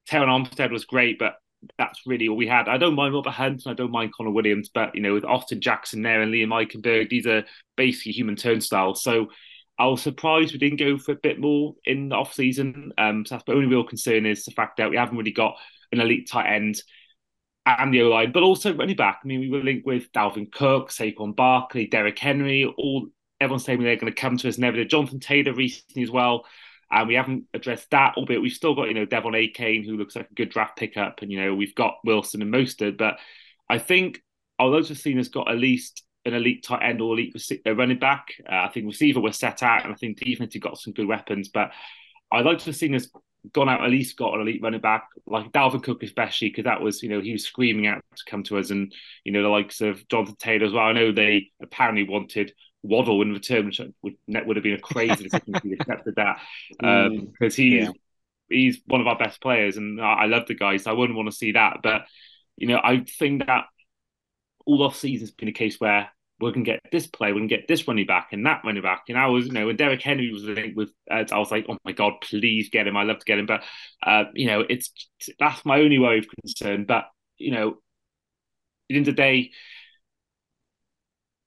Terron 0.09 0.29
Armstead 0.29 0.73
was 0.73 0.85
great, 0.85 1.19
but 1.19 1.35
that's 1.79 2.07
really 2.07 2.29
all 2.29 2.37
we 2.37 2.47
had. 2.47 2.69
I 2.69 2.79
don't 2.79 2.95
mind 2.95 3.15
Robert 3.15 3.31
Hunt, 3.31 3.63
and 3.65 3.73
I 3.73 3.75
don't 3.75 3.93
mind 3.93 4.13
Connor 4.15 4.31
Williams, 4.31 4.71
but 4.73 4.95
you 4.95 5.01
know 5.01 5.15
with 5.15 5.25
Austin 5.25 5.61
Jackson 5.61 6.03
there 6.03 6.23
and 6.23 6.33
Liam 6.33 6.49
Eichenberg, 6.49 7.09
these 7.09 7.27
are 7.27 7.45
basically 7.77 8.13
human 8.13 8.37
turnstiles. 8.37 9.03
So. 9.03 9.29
I 9.79 9.87
was 9.87 10.03
surprised 10.03 10.53
we 10.53 10.59
didn't 10.59 10.79
go 10.79 10.99
for 10.99 11.13
a 11.13 11.17
bit 11.23 11.41
more 11.41 11.75
in 11.87 12.11
the 12.11 12.15
off 12.15 12.35
season. 12.35 12.93
Um, 12.99 13.25
so 13.25 13.35
that's 13.35 13.49
only 13.49 13.65
real 13.65 13.83
concern 13.83 14.27
is 14.27 14.45
the 14.45 14.51
fact 14.51 14.77
that 14.77 14.91
we 14.91 14.99
haven't 14.99 15.17
really 15.17 15.33
got 15.33 15.57
an 15.91 16.01
elite 16.01 16.29
tight 16.31 16.53
end 16.53 16.83
and 17.67 17.93
the 17.93 18.03
O 18.03 18.09
line, 18.09 18.33
but 18.33 18.43
also 18.43 18.75
running 18.75 18.97
back. 18.97 19.21
I 19.23 19.27
mean, 19.27 19.41
we 19.41 19.51
were 19.51 19.63
linked 19.63 19.87
with 19.87 20.11
Dalvin 20.13 20.51
Cook, 20.51 20.91
Saquon 20.91 21.37
Barkley, 21.37 21.87
Derrick 21.87 22.19
Henry. 22.19 22.65
All 22.65 23.09
everyone's 23.41 23.65
saying 23.65 23.83
they're 23.83 23.97
going 23.97 24.13
to 24.13 24.21
come 24.21 24.37
to 24.39 24.49
us. 24.49 24.59
Never. 24.59 24.85
Jonathan 24.85 25.21
Taylor 25.21 25.53
recently 25.53 26.03
as 26.03 26.11
well, 26.11 26.47
and 26.91 27.09
we 27.09 27.15
haven't 27.15 27.45
addressed 27.55 27.91
that. 27.91 28.15
Albeit 28.17 28.43
we've 28.43 28.53
still 28.53 28.75
got 28.75 28.89
you 28.89 28.95
know 28.95 29.07
De'Von 29.07 29.35
Achane, 29.35 29.85
who 29.85 29.97
looks 29.97 30.17
like 30.17 30.31
a 30.31 30.35
good 30.35 30.51
draft 30.51 30.77
pickup, 30.77 31.23
and 31.23 31.31
you 31.31 31.41
know 31.41 31.55
we've 31.55 31.75
got 31.75 31.99
Wilson 32.05 32.43
and 32.43 32.53
Mostert. 32.53 32.97
But 32.97 33.19
I 33.69 33.79
think 33.79 34.23
although 34.59 34.83
has 34.83 35.29
got 35.29 35.51
at 35.51 35.59
least 35.59 36.05
an 36.27 36.35
elite 36.35 36.63
tight 36.63 36.83
end 36.83 37.01
or 37.01 37.15
elite 37.15 37.35
uh, 37.67 37.75
running 37.75 37.99
back, 37.99 38.29
uh, 38.51 38.55
I 38.55 38.69
think 38.69 38.87
receiver 38.87 39.21
was 39.21 39.39
set 39.39 39.63
out, 39.63 39.85
and 39.85 39.93
I 39.93 39.97
think 39.97 40.19
defense 40.19 40.57
got 40.57 40.79
some 40.79 40.93
good 40.93 41.09
weapons. 41.09 41.49
But 41.49 41.73
I'd 42.33 42.45
like 42.45 42.59
to 42.59 42.67
have 42.67 42.77
seen 42.77 42.95
us 42.95 43.09
gone 43.53 43.69
out 43.69 43.83
at 43.83 43.91
least 43.91 44.17
got 44.17 44.35
an 44.35 44.43
elite 44.43 44.61
running 44.63 44.81
back 44.81 45.09
like 45.27 45.51
Dalvin 45.53 45.83
Cook 45.83 46.03
especially 46.03 46.49
because 46.49 46.65
that 46.65 46.81
was 46.81 47.03
you 47.03 47.09
know 47.09 47.21
he 47.21 47.33
was 47.33 47.45
screaming 47.45 47.87
out 47.87 48.03
to 48.17 48.31
come 48.31 48.43
to 48.45 48.59
us 48.59 48.71
and 48.71 48.93
you 49.25 49.33
know 49.33 49.43
the 49.43 49.49
likes 49.49 49.81
of 49.81 50.07
Jonathan 50.09 50.37
Taylor 50.39 50.67
as 50.67 50.73
well. 50.73 50.85
I 50.85 50.93
know 50.93 51.13
they 51.13 51.51
apparently 51.63 52.05
wanted 52.05 52.53
Waddle 52.83 53.23
in 53.23 53.33
return, 53.33 53.67
which 53.67 53.81
would 54.03 54.15
net 54.27 54.47
would 54.47 54.57
have 54.57 54.63
been 54.63 54.75
a 54.75 54.81
crazy 54.81 55.25
decision 55.25 55.55
if 55.55 55.63
he 55.63 55.73
accepted 55.73 56.15
that 56.17 56.41
because 56.71 57.07
um, 57.07 57.33
mm, 57.41 57.55
he's 57.55 57.59
yeah. 57.59 57.91
he's 58.49 58.81
one 58.87 59.01
of 59.01 59.07
our 59.07 59.19
best 59.19 59.41
players 59.41 59.77
and 59.77 60.01
I 60.01 60.27
love 60.27 60.47
the 60.47 60.55
guy, 60.55 60.77
so 60.77 60.91
I 60.91 60.95
wouldn't 60.95 61.17
want 61.17 61.31
to 61.31 61.37
see 61.37 61.53
that. 61.53 61.79
But 61.83 62.03
you 62.57 62.67
know, 62.67 62.81
I 62.83 63.05
think 63.19 63.47
that 63.47 63.65
all 64.67 64.83
off 64.83 64.97
season 64.97 65.27
has 65.27 65.31
been 65.31 65.49
a 65.49 65.53
case 65.53 65.81
where 65.81 66.11
we 66.41 66.53
can 66.53 66.63
get 66.63 66.81
this 66.91 67.07
play, 67.07 67.33
we 67.33 67.41
can 67.41 67.49
get 67.49 67.69
this 67.69 67.87
running 67.87 68.07
back 68.07 68.29
and 68.33 68.45
that 68.47 68.63
running 68.65 68.83
back. 68.83 69.05
And 69.09 69.19
I 69.19 69.27
was, 69.27 69.47
you 69.47 69.53
know, 69.53 69.67
when 69.67 69.77
Derrick 69.77 70.03
Henry 70.03 70.33
was 70.33 70.43
linked 70.45 70.77
with, 70.77 70.91
uh, 71.11 71.25
I 71.31 71.39
was 71.39 71.51
like, 71.51 71.67
oh 71.69 71.77
my 71.85 71.93
god, 71.93 72.15
please 72.23 72.71
get 72.71 72.87
him. 72.87 72.97
I 72.97 73.03
love 73.03 73.19
to 73.19 73.25
get 73.25 73.39
him, 73.39 73.47
but 73.47 73.63
uh, 74.03 74.25
you 74.35 74.47
know, 74.47 74.65
it's 74.69 74.93
that's 75.39 75.65
my 75.65 75.81
only 75.81 75.99
worry 75.99 76.19
of 76.19 76.27
concern. 76.43 76.85
But 76.85 77.05
you 77.39 77.53
know, 77.53 77.69
at 77.71 77.75
the 78.89 78.97
end 78.97 79.09
of 79.09 79.17
the 79.17 79.23
day, 79.23 79.51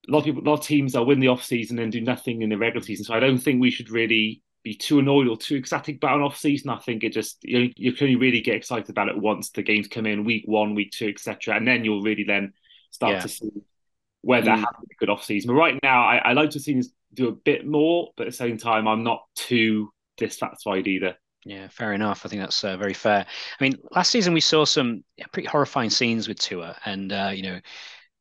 a 0.08 0.12
lot 0.12 0.20
of 0.20 0.26
people, 0.26 0.44
a 0.44 0.48
lot 0.48 0.60
of 0.60 0.66
teams 0.66 0.94
will 0.94 1.06
win 1.06 1.20
the 1.20 1.30
off 1.30 1.44
season 1.44 1.80
and 1.80 1.92
do 1.92 2.02
nothing 2.02 2.42
in 2.42 2.50
the 2.50 2.58
regular 2.58 2.86
season. 2.86 3.06
So 3.06 3.14
I 3.14 3.20
don't 3.20 3.40
think 3.40 3.62
we 3.62 3.72
should 3.72 3.90
really 3.90 4.42
be 4.64 4.76
too 4.76 5.00
annoyed 5.00 5.28
or 5.28 5.38
too 5.38 5.58
ecstatic 5.58 5.98
about 5.98 6.18
an 6.18 6.24
off 6.24 6.38
season. 6.38 6.70
I 6.70 6.80
think 6.80 7.04
it 7.04 7.14
just 7.14 7.40
you, 7.44 7.60
know, 7.60 7.70
you 7.76 7.94
can 7.94 8.06
only 8.06 8.16
really 8.16 8.42
get 8.42 8.56
excited 8.56 8.90
about 8.90 9.10
it 9.10 9.18
once 9.18 9.50
the 9.50 9.64
games 9.64 9.88
come 9.88 10.06
in, 10.06 10.24
week 10.24 10.44
one, 10.46 10.76
week 10.76 10.92
two, 10.92 11.08
etc., 11.08 11.56
and 11.56 11.68
then 11.68 11.84
you'll 11.84 12.02
really 12.02 12.24
then 12.24 12.54
start 12.92 13.14
yeah. 13.14 13.20
to 13.22 13.28
see 13.28 13.50
whether 14.24 14.52
mm. 14.52 14.56
having 14.56 14.88
a 14.90 14.96
good 14.98 15.10
off 15.10 15.24
season. 15.24 15.50
But 15.50 15.56
right 15.56 15.80
now, 15.84 16.04
I, 16.04 16.18
I 16.18 16.34
like 16.34 16.50
to 16.52 16.60
see 16.60 16.80
us 16.80 16.90
do 17.14 17.28
a 17.28 17.32
bit 17.32 17.68
more, 17.68 18.12
but 18.18 18.26
at 18.26 18.32
the 18.32 18.38
same 18.38 18.58
time, 18.58 18.88
I'm 18.88 19.04
not 19.04 19.24
too 19.36 19.92
dissatisfied 20.18 20.88
either. 20.88 21.16
Yeah, 21.46 21.68
fair 21.68 21.94
enough. 21.94 22.26
I 22.26 22.30
think 22.30 22.42
that's 22.42 22.64
uh, 22.64 22.78
very 22.78 22.94
fair. 22.94 23.26
I 23.60 23.64
mean, 23.64 23.78
last 23.92 24.12
season 24.12 24.34
we 24.34 24.40
saw 24.40 24.64
some 24.64 25.04
pretty 25.34 25.48
horrifying 25.48 25.90
scenes 25.90 26.28
with 26.28 26.40
Tua, 26.40 26.78
and 26.86 27.12
uh, 27.12 27.32
you 27.34 27.44
know, 27.44 27.60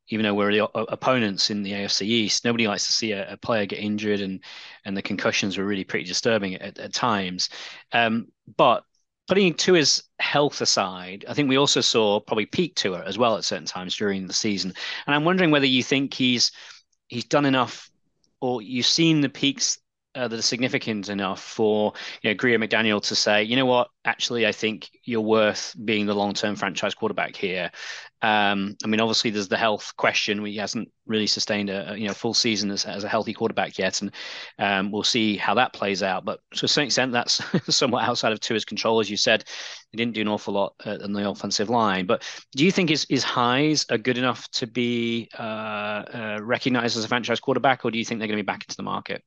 even 0.09 0.25
though 0.25 0.35
we're 0.35 0.52
the 0.52 0.64
opponents 0.64 1.50
in 1.50 1.62
the 1.62 1.73
AFC 1.73 2.02
East, 2.02 2.44
nobody 2.44 2.66
likes 2.66 2.87
to 2.87 2.92
see 2.92 3.12
a, 3.12 3.32
a 3.32 3.37
player 3.37 3.64
get 3.64 3.78
injured, 3.78 4.21
and 4.21 4.42
and 4.85 4.97
the 4.97 5.02
concussions 5.02 5.56
were 5.56 5.64
really 5.64 5.85
pretty 5.85 6.04
disturbing 6.04 6.56
at, 6.56 6.78
at 6.78 6.92
times. 6.92 7.49
Um, 7.92 8.26
but 8.56 8.85
putting 9.29 9.55
Tua's 9.55 10.02
health 10.19 10.61
aside, 10.61 11.25
I 11.29 11.35
think 11.35 11.49
we 11.49 11.59
also 11.59 11.81
saw 11.81 12.21
probably 12.21 12.47
peak 12.47 12.75
Tua 12.75 13.05
as 13.05 13.19
well 13.19 13.37
at 13.37 13.45
certain 13.45 13.67
times 13.67 13.97
during 13.97 14.26
the 14.26 14.33
season, 14.33 14.73
and 15.07 15.14
I'm 15.14 15.25
wondering 15.25 15.50
whether 15.50 15.67
you 15.67 15.83
think 15.83 16.14
he's 16.14 16.52
he's 17.09 17.25
done 17.25 17.45
enough, 17.47 17.91
or 18.41 18.62
you've 18.62 18.87
seen 18.87 19.21
the 19.21 19.29
peaks 19.29 19.79
uh, 20.14 20.28
that 20.28 20.38
are 20.38 20.42
significant 20.42 21.09
enough 21.09 21.42
for 21.42 21.92
you 22.23 22.31
know 22.31 22.35
Grier 22.35 22.59
McDaniel 22.59 23.02
to 23.02 23.14
say, 23.14 23.42
you 23.42 23.57
know 23.57 23.66
what, 23.66 23.88
actually, 24.04 24.47
I 24.47 24.52
think 24.52 24.90
you're 25.04 25.21
worth 25.21 25.75
being 25.85 26.07
the 26.07 26.14
long-term 26.14 26.57
franchise 26.57 26.95
quarterback 26.95 27.37
here. 27.37 27.71
Um, 28.21 28.76
I 28.85 28.87
mean, 28.87 29.00
obviously, 29.00 29.31
there's 29.31 29.49
the 29.49 29.57
health 29.57 29.92
question. 29.97 30.45
He 30.45 30.57
hasn't 30.57 30.90
really 31.07 31.26
sustained 31.26 31.71
a, 31.71 31.92
a 31.92 31.97
you 31.97 32.07
know 32.07 32.14
full 32.14 32.35
season 32.35 32.71
as, 32.71 32.85
as, 32.85 33.04
a 33.04 33.09
healthy 33.09 33.33
quarterback 33.33 33.78
yet, 33.78 34.00
and 34.00 34.12
um, 34.59 34.92
we'll 34.92 35.02
see 35.02 35.37
how 35.37 35.54
that 35.54 35.73
plays 35.73 36.02
out. 36.02 36.25
But 36.25 36.40
to 36.54 36.66
a 36.66 36.69
certain 36.69 36.87
extent, 36.87 37.12
that's 37.12 37.42
somewhat 37.75 38.04
outside 38.04 38.33
of 38.33 38.40
Tua's 38.40 38.64
control, 38.64 39.00
as 39.00 39.11
you 39.11 39.16
said. 39.16 39.45
He 39.90 39.97
didn't 39.97 40.14
do 40.14 40.21
an 40.21 40.28
awful 40.28 40.54
lot 40.54 40.75
uh, 40.85 40.99
on 41.02 41.12
the 41.12 41.28
offensive 41.28 41.69
line. 41.69 42.07
But 42.07 42.23
do 42.54 42.64
you 42.64 42.71
think 42.71 42.90
his 42.90 43.07
his 43.09 43.25
highs 43.25 43.87
are 43.90 43.99
good 43.99 44.19
enough 44.19 44.49
to 44.52 44.66
be 44.66 45.28
uh, 45.38 45.42
uh 45.42 46.38
recognized 46.42 46.97
as 46.97 47.04
a 47.04 47.09
franchise 47.09 47.40
quarterback, 47.40 47.85
or 47.85 47.90
do 47.90 47.99
you 47.99 48.04
think 48.04 48.21
they're 48.21 48.28
going 48.28 48.38
to 48.38 48.45
be 48.45 48.47
back 48.47 48.64
into 48.64 48.76
the 48.76 48.83
market? 48.83 49.25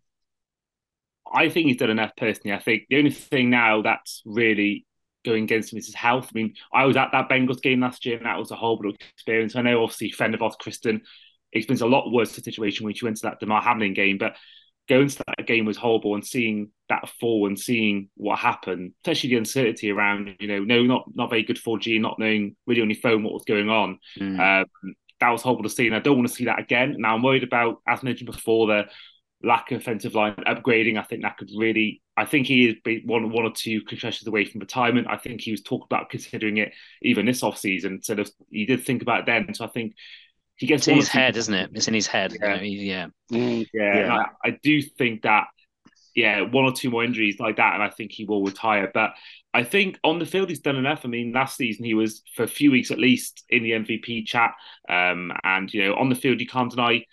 I 1.36 1.50
think 1.50 1.68
he's 1.68 1.78
done 1.78 1.90
enough 1.90 2.12
personally. 2.18 2.56
I 2.56 2.60
think 2.60 2.84
the 2.90 2.98
only 2.98 3.12
thing 3.12 3.50
now 3.50 3.82
that's 3.82 4.22
really 4.26 4.86
going 5.26 5.44
against 5.44 5.74
him 5.74 5.80
is 5.80 5.88
his 5.88 5.96
health. 5.96 6.30
I 6.34 6.36
mean, 6.36 6.54
I 6.74 6.86
was 6.86 6.96
at 6.96 7.10
that 7.12 7.30
Bengals 7.30 7.62
game 7.62 7.82
last 7.82 8.06
year 8.06 8.18
and 8.18 8.26
that 8.26 8.38
was 8.38 8.52
a 8.52 8.56
horrible 8.56 8.94
experience. 9.14 9.56
I 9.56 9.62
know 9.62 9.84
obviously 9.84 10.12
friend 10.12 10.34
of 10.34 10.42
ours, 10.42 10.56
Kristen, 10.60 11.02
experienced 11.52 11.84
a 11.84 11.88
lot 11.88 12.12
worse 12.12 12.32
situation 12.32 12.86
when 12.86 12.94
she 12.94 13.06
went 13.06 13.18
to 13.18 13.24
that 13.24 13.40
Damar 13.40 13.62
Hamlin 13.62 13.94
game, 13.94 14.18
but 14.18 14.36
going 14.88 15.08
to 15.08 15.24
that 15.28 15.48
game 15.48 15.66
was 15.66 15.78
horrible 15.78 16.14
and 16.16 16.26
seeing 16.26 16.70
that 16.90 17.10
fall 17.20 17.48
and 17.48 17.60
seeing 17.60 18.10
what 18.16 18.38
happened, 18.38 18.94
especially 19.04 19.32
the 19.32 19.38
uncertainty 19.38 19.92
around, 19.92 20.36
you 20.40 20.48
know, 20.48 20.60
no, 20.60 20.84
not 20.84 21.06
not 21.14 21.30
very 21.30 21.44
good 21.44 21.58
4G, 21.58 22.00
not 22.00 22.20
knowing 22.20 22.56
really 22.68 22.82
on 22.82 22.90
your 22.90 23.00
phone 23.00 23.24
what 23.24 23.34
was 23.34 23.46
going 23.46 23.70
on. 23.70 24.00
Mm. 24.20 24.62
Um, 24.62 24.96
that 25.20 25.30
was 25.30 25.42
horrible 25.42 25.64
to 25.64 25.70
see, 25.70 25.88
and 25.88 25.96
I 25.96 26.00
don't 26.00 26.18
want 26.18 26.28
to 26.28 26.34
see 26.34 26.46
that 26.46 26.60
again. 26.60 26.96
Now 27.00 27.16
I'm 27.16 27.24
worried 27.24 27.44
about, 27.44 27.82
as 27.88 28.04
mentioned 28.04 28.30
before, 28.30 28.68
the 28.68 28.84
lack 29.46 29.72
of 29.72 29.82
offensive 29.82 30.16
line 30.16 30.36
upgrading. 30.48 30.98
I 30.98 31.04
think 31.04 31.22
that 31.22 31.38
could 31.38 31.50
really. 31.56 32.02
I 32.18 32.26
think 32.26 32.48
he 32.48 32.70
is 32.70 33.04
one 33.06 33.32
one 33.32 33.46
or 33.46 33.52
two 33.52 33.82
concussions 33.82 34.28
away 34.28 34.46
from 34.46 34.60
retirement. 34.60 35.08
I 35.10 35.18
think 35.18 35.42
he 35.42 35.52
was 35.52 35.62
talking 35.62 35.88
about 35.90 36.10
considering 36.10 36.58
it 36.58 36.74
even 37.02 37.26
this 37.26 37.44
off 37.44 37.58
season. 37.58 38.02
So 38.02 38.24
he 38.50 38.66
did 38.66 38.84
think 38.84 39.02
about 39.02 39.22
it 39.22 39.26
then. 39.26 39.54
So 39.54 39.66
I 39.66 39.68
think 39.68 39.94
he 40.58 40.68
gets 40.68 40.84
it's 40.84 40.88
in 40.88 40.96
his 40.96 41.08
head, 41.10 41.38
isn't 41.38 41.54
it? 41.54 41.72
It's 41.74 41.88
in 41.88 41.94
his 41.94 42.08
head. 42.08 42.36
Yeah, 42.42 42.62
you 42.62 42.78
know, 42.78 42.84
yeah. 42.84 43.08
Mm, 43.32 43.68
yeah. 43.74 43.98
yeah. 43.98 44.14
I, 44.14 44.50
I, 44.50 44.60
do 44.62 44.82
think 44.82 45.24
that. 45.24 45.46
Yeah, 46.16 46.44
one 46.44 46.64
or 46.64 46.72
two 46.72 46.90
more 46.90 47.04
injuries 47.04 47.42
like 47.42 47.58
that, 47.58 47.74
and 47.74 47.84
I 47.84 47.90
think 47.90 48.14
he 48.14 48.24
will 48.24 48.42
retire. 48.42 48.90
But 48.94 49.12
I 49.54 49.66
think 49.66 50.00
on 50.02 50.18
the 50.18 50.26
field 50.26 50.48
he's 50.48 50.62
done 50.62 50.78
enough. 50.78 51.02
I 51.04 51.10
mean, 51.10 51.34
last 51.34 51.58
season 51.58 51.84
he 51.84 51.94
was 51.94 52.22
for 52.36 52.44
a 52.44 52.48
few 52.48 52.72
weeks 52.72 52.90
at 52.90 53.00
least 53.00 53.44
in 53.50 53.64
the 53.64 53.72
MVP 53.72 54.26
chat, 54.26 54.54
um, 54.88 55.34
and 55.44 55.74
you 55.74 55.84
know 55.84 55.96
on 55.96 56.08
the 56.08 56.16
field 56.16 56.40
you 56.40 56.48
can't 56.48 56.72
deny 56.72 57.04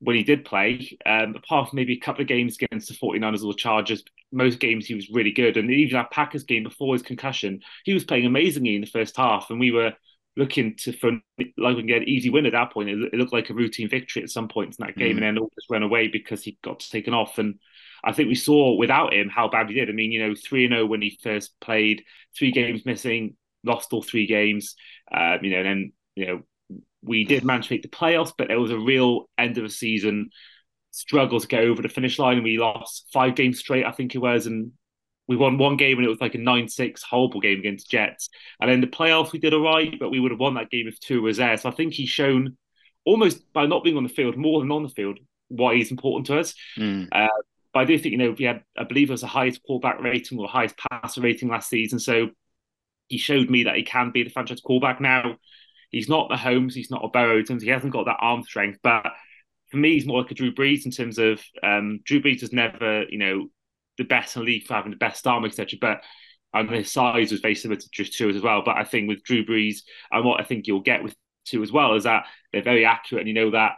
when 0.00 0.16
he 0.16 0.22
did 0.22 0.44
play, 0.44 0.96
um, 1.06 1.34
apart 1.34 1.68
from 1.68 1.76
maybe 1.76 1.94
a 1.94 2.00
couple 2.00 2.22
of 2.22 2.28
games 2.28 2.56
against 2.60 2.88
the 2.88 2.94
49ers 2.94 3.42
or 3.42 3.52
the 3.52 3.58
Chargers, 3.58 4.04
most 4.30 4.60
games 4.60 4.86
he 4.86 4.94
was 4.94 5.10
really 5.10 5.32
good. 5.32 5.56
And 5.56 5.70
even 5.70 5.94
that 5.94 6.10
Packers 6.10 6.44
game 6.44 6.64
before 6.64 6.94
his 6.94 7.02
concussion, 7.02 7.60
he 7.84 7.94
was 7.94 8.04
playing 8.04 8.26
amazingly 8.26 8.74
in 8.74 8.82
the 8.82 8.86
first 8.86 9.16
half. 9.16 9.48
And 9.48 9.58
we 9.58 9.72
were 9.72 9.92
looking 10.36 10.76
to 10.76 10.92
for 10.92 11.12
like 11.56 11.76
we 11.76 11.76
can 11.76 11.86
get 11.86 12.02
an 12.02 12.08
easy 12.08 12.28
win 12.28 12.46
at 12.46 12.52
that 12.52 12.72
point. 12.72 12.90
It, 12.90 12.98
it, 13.12 13.14
looked 13.14 13.32
like 13.32 13.48
a 13.48 13.54
routine 13.54 13.88
victory 13.88 14.22
at 14.22 14.30
some 14.30 14.48
points 14.48 14.76
in 14.78 14.86
that 14.86 14.96
game, 14.96 15.14
mm. 15.14 15.18
and 15.18 15.22
then 15.22 15.38
all 15.38 15.50
just 15.54 15.70
ran 15.70 15.82
away 15.82 16.08
because 16.08 16.42
he 16.42 16.58
got 16.62 16.80
taken 16.80 17.14
off. 17.14 17.38
And 17.38 17.58
I 18.04 18.12
think 18.12 18.28
we 18.28 18.34
saw 18.34 18.74
without 18.74 19.14
him 19.14 19.28
how 19.28 19.48
bad 19.48 19.68
he 19.68 19.74
did. 19.74 19.88
I 19.88 19.92
mean, 19.92 20.12
you 20.12 20.26
know, 20.26 20.34
three 20.34 20.64
and 20.64 20.72
zero 20.72 20.82
oh 20.82 20.86
when 20.86 21.02
he 21.02 21.18
first 21.22 21.58
played, 21.60 22.04
three 22.36 22.52
games 22.52 22.84
missing, 22.84 23.36
lost 23.64 23.92
all 23.92 24.02
three 24.02 24.26
games. 24.26 24.74
Um, 25.12 25.38
you 25.42 25.50
know, 25.50 25.58
and 25.58 25.66
then 25.66 25.92
you 26.14 26.26
know 26.26 26.42
we 27.02 27.24
did 27.24 27.44
manage 27.44 27.68
to 27.68 27.74
make 27.74 27.82
the 27.82 27.88
playoffs, 27.88 28.32
but 28.36 28.50
it 28.50 28.56
was 28.56 28.70
a 28.70 28.78
real 28.78 29.28
end 29.38 29.58
of 29.58 29.64
the 29.64 29.70
season 29.70 30.30
struggle 30.90 31.38
to 31.38 31.46
get 31.46 31.64
over 31.64 31.82
the 31.82 31.88
finish 31.88 32.18
line. 32.18 32.42
We 32.42 32.58
lost 32.58 33.06
five 33.12 33.34
games 33.34 33.58
straight, 33.58 33.84
I 33.84 33.92
think 33.92 34.14
it 34.14 34.18
was, 34.18 34.46
and 34.46 34.72
we 35.28 35.36
won 35.36 35.58
one 35.58 35.76
game 35.76 35.98
and 35.98 36.06
it 36.06 36.10
was 36.10 36.20
like 36.20 36.34
a 36.34 36.38
9-6 36.38 37.02
horrible 37.02 37.40
game 37.40 37.58
against 37.58 37.90
Jets. 37.90 38.30
And 38.60 38.70
then 38.70 38.80
the 38.80 38.86
playoffs 38.86 39.32
we 39.32 39.38
did 39.38 39.54
all 39.54 39.60
right, 39.60 39.94
but 39.98 40.10
we 40.10 40.20
would 40.20 40.30
have 40.30 40.40
won 40.40 40.54
that 40.54 40.70
game 40.70 40.88
if 40.88 41.00
Tua 41.00 41.20
was 41.20 41.36
there. 41.38 41.56
So 41.56 41.68
I 41.68 41.72
think 41.72 41.92
he's 41.92 42.08
shown 42.08 42.56
almost 43.04 43.52
by 43.52 43.66
not 43.66 43.84
being 43.84 43.96
on 43.96 44.04
the 44.04 44.08
field 44.08 44.36
more 44.36 44.60
than 44.60 44.70
on 44.70 44.82
the 44.82 44.88
field 44.88 45.18
why 45.48 45.74
he's 45.74 45.90
important 45.90 46.26
to 46.26 46.38
us. 46.38 46.54
Mm. 46.78 47.08
Uh, 47.12 47.28
but 47.72 47.80
I 47.80 47.84
do 47.84 47.98
think, 47.98 48.12
you 48.12 48.18
know, 48.18 48.34
we 48.36 48.44
had, 48.44 48.62
I 48.78 48.84
believe 48.84 49.10
it 49.10 49.12
was 49.12 49.20
the 49.20 49.26
highest 49.26 49.62
quarterback 49.64 50.00
rating 50.00 50.38
or 50.38 50.48
highest 50.48 50.76
passer 50.78 51.20
rating 51.20 51.48
last 51.48 51.68
season. 51.68 51.98
So 51.98 52.30
he 53.08 53.18
showed 53.18 53.50
me 53.50 53.64
that 53.64 53.76
he 53.76 53.82
can 53.82 54.12
be 54.12 54.22
the 54.22 54.30
franchise 54.30 54.60
quarterback 54.60 55.00
now. 55.00 55.36
He's 55.90 56.08
not 56.08 56.28
the 56.28 56.36
Holmes, 56.36 56.74
he's 56.74 56.90
not 56.90 57.04
a 57.04 57.08
Burrow 57.08 57.38
in 57.38 57.44
terms 57.44 57.62
he 57.62 57.70
hasn't 57.70 57.92
got 57.92 58.06
that 58.06 58.18
arm 58.20 58.42
strength, 58.42 58.78
but 58.82 59.06
for 59.70 59.76
me, 59.78 59.94
he's 59.94 60.06
more 60.06 60.22
like 60.22 60.30
a 60.30 60.34
Drew 60.34 60.54
Brees 60.54 60.84
in 60.84 60.90
terms 60.90 61.18
of 61.18 61.40
um, 61.62 62.00
Drew 62.04 62.22
Brees 62.22 62.42
was 62.42 62.52
never, 62.52 63.04
you 63.08 63.18
know, 63.18 63.48
the 63.98 64.04
best 64.04 64.36
in 64.36 64.42
the 64.42 64.46
league 64.46 64.66
for 64.66 64.74
having 64.74 64.90
the 64.90 64.96
best 64.96 65.26
arm, 65.26 65.44
etc. 65.44 65.78
But 65.80 66.02
and 66.54 66.70
his 66.70 66.90
size 66.90 67.32
was 67.32 67.40
very 67.40 67.54
similar 67.54 67.80
to 67.80 67.88
just 67.90 68.16
Tua 68.16 68.32
as 68.32 68.42
well. 68.42 68.62
But 68.64 68.76
I 68.76 68.84
think 68.84 69.08
with 69.08 69.24
Drew 69.24 69.44
Brees 69.44 69.78
and 70.10 70.24
what 70.24 70.40
I 70.40 70.44
think 70.44 70.66
you'll 70.66 70.80
get 70.80 71.02
with 71.02 71.14
Tua 71.44 71.62
as 71.62 71.72
well 71.72 71.94
is 71.94 72.04
that 72.04 72.26
they're 72.52 72.62
very 72.62 72.84
accurate, 72.84 73.22
and 73.22 73.28
you 73.28 73.34
know 73.34 73.50
that 73.50 73.72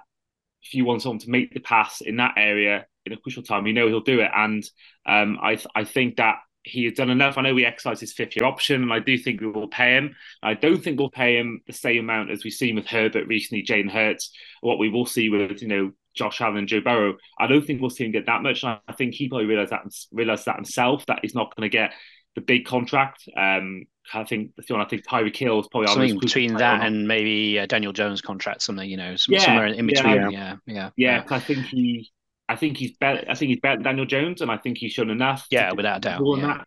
if 0.63 0.75
you 0.75 0.85
want 0.85 1.03
someone 1.03 1.21
to 1.21 1.31
make 1.31 1.55
the 1.55 1.61
pass 1.61 2.01
in 2.01 2.17
that 2.17 2.35
area 2.37 2.87
in 3.07 3.13
a 3.13 3.17
crucial 3.17 3.43
time, 3.43 3.67
you 3.67 3.73
know 3.73 3.89
he'll 3.89 4.01
do 4.01 4.21
it. 4.21 4.31
And 4.35 4.63
um, 5.07 5.39
I 5.43 5.59
I 5.75 5.85
think 5.85 6.17
that 6.17 6.37
he 6.69 6.85
has 6.85 6.95
done 6.95 7.11
enough. 7.11 7.39
I 7.39 7.43
know 7.43 7.55
we 7.55 7.65
exercised 7.65 8.01
his 8.01 8.13
fifth 8.13 8.37
year 8.37 8.45
option, 8.45 8.83
and 8.83 8.93
I 8.93 8.99
do 8.99 9.19
think 9.19 9.41
we 9.41 9.49
will 9.49 9.69
pay 9.69 9.97
him. 9.97 10.15
I 10.43 10.55
don't 10.55 10.83
think 10.83 10.99
we'll 10.99 11.11
pay 11.11 11.37
him 11.37 11.63
the 11.67 11.73
same 11.73 12.01
amount 12.01 12.31
as 12.31 12.45
we've 12.45 12.53
seen 12.53 12.77
with 12.77 12.87
Herbert 12.87 13.27
recently, 13.27 13.65
Jalen 13.65 13.91
Hurts, 13.91 14.31
what 14.61 14.79
we 14.79 14.89
will 14.89 15.07
see 15.07 15.29
with 15.29 15.63
you 15.63 15.69
know 15.69 15.93
Josh 16.15 16.41
Allen 16.41 16.59
and 16.59 16.69
Joe 16.69 16.81
Burrow. 16.81 17.17
I 17.39 17.47
don't 17.47 17.65
think 17.65 17.81
we'll 17.81 17.91
see 17.91 18.05
him 18.05 18.13
get 18.13 18.27
that 18.27 18.43
much. 18.43 18.65
I 18.65 18.79
think 18.97 19.15
he 19.15 19.29
probably 19.29 19.47
realized 19.47 19.73
that 19.73 19.83
realized 20.13 20.45
that 20.47 20.57
himself 20.57 21.07
that 21.07 21.21
he's 21.23 21.35
not 21.35 21.55
going 21.57 21.69
to 21.69 21.73
get 21.75 21.93
the 22.35 22.41
big 22.41 22.65
contract. 22.65 23.29
Um, 23.37 23.85
I 24.13 24.25
think 24.25 24.53
the 24.57 24.75
one 24.75 24.85
I 24.85 24.89
think 24.89 25.07
Tyreek 25.07 25.37
Hill 25.37 25.61
is 25.61 25.69
probably 25.69 25.89
something 25.89 26.19
between 26.19 26.55
that 26.55 26.85
and 26.85 27.07
maybe 27.07 27.59
uh, 27.59 27.67
Daniel 27.67 27.93
Jones 27.93 28.21
contract, 28.21 28.63
something 28.63 28.89
you 28.89 28.97
know, 28.97 29.17
yeah, 29.29 29.39
somewhere 29.41 29.67
in 29.67 29.87
between. 29.87 30.15
Yeah, 30.15 30.31
yeah, 30.31 30.57
yeah. 30.67 30.91
yeah, 30.97 31.25
yeah. 31.29 31.37
I 31.37 31.41
think 31.41 31.67
he 31.67 32.11
I 32.49 32.57
think 32.57 32.77
he's 32.77 32.97
better. 32.97 33.25
I 33.29 33.35
think 33.35 33.51
he's 33.51 33.61
better 33.61 33.77
than 33.77 33.85
Daniel 33.85 34.07
Jones, 34.07 34.41
and 34.41 34.51
I 34.51 34.57
think 34.57 34.79
he's 34.79 34.93
shown 34.93 35.11
enough. 35.11 35.47
Yeah, 35.51 35.73
without 35.73 36.01
doubt. 36.01 36.23
Yeah. 36.39 36.63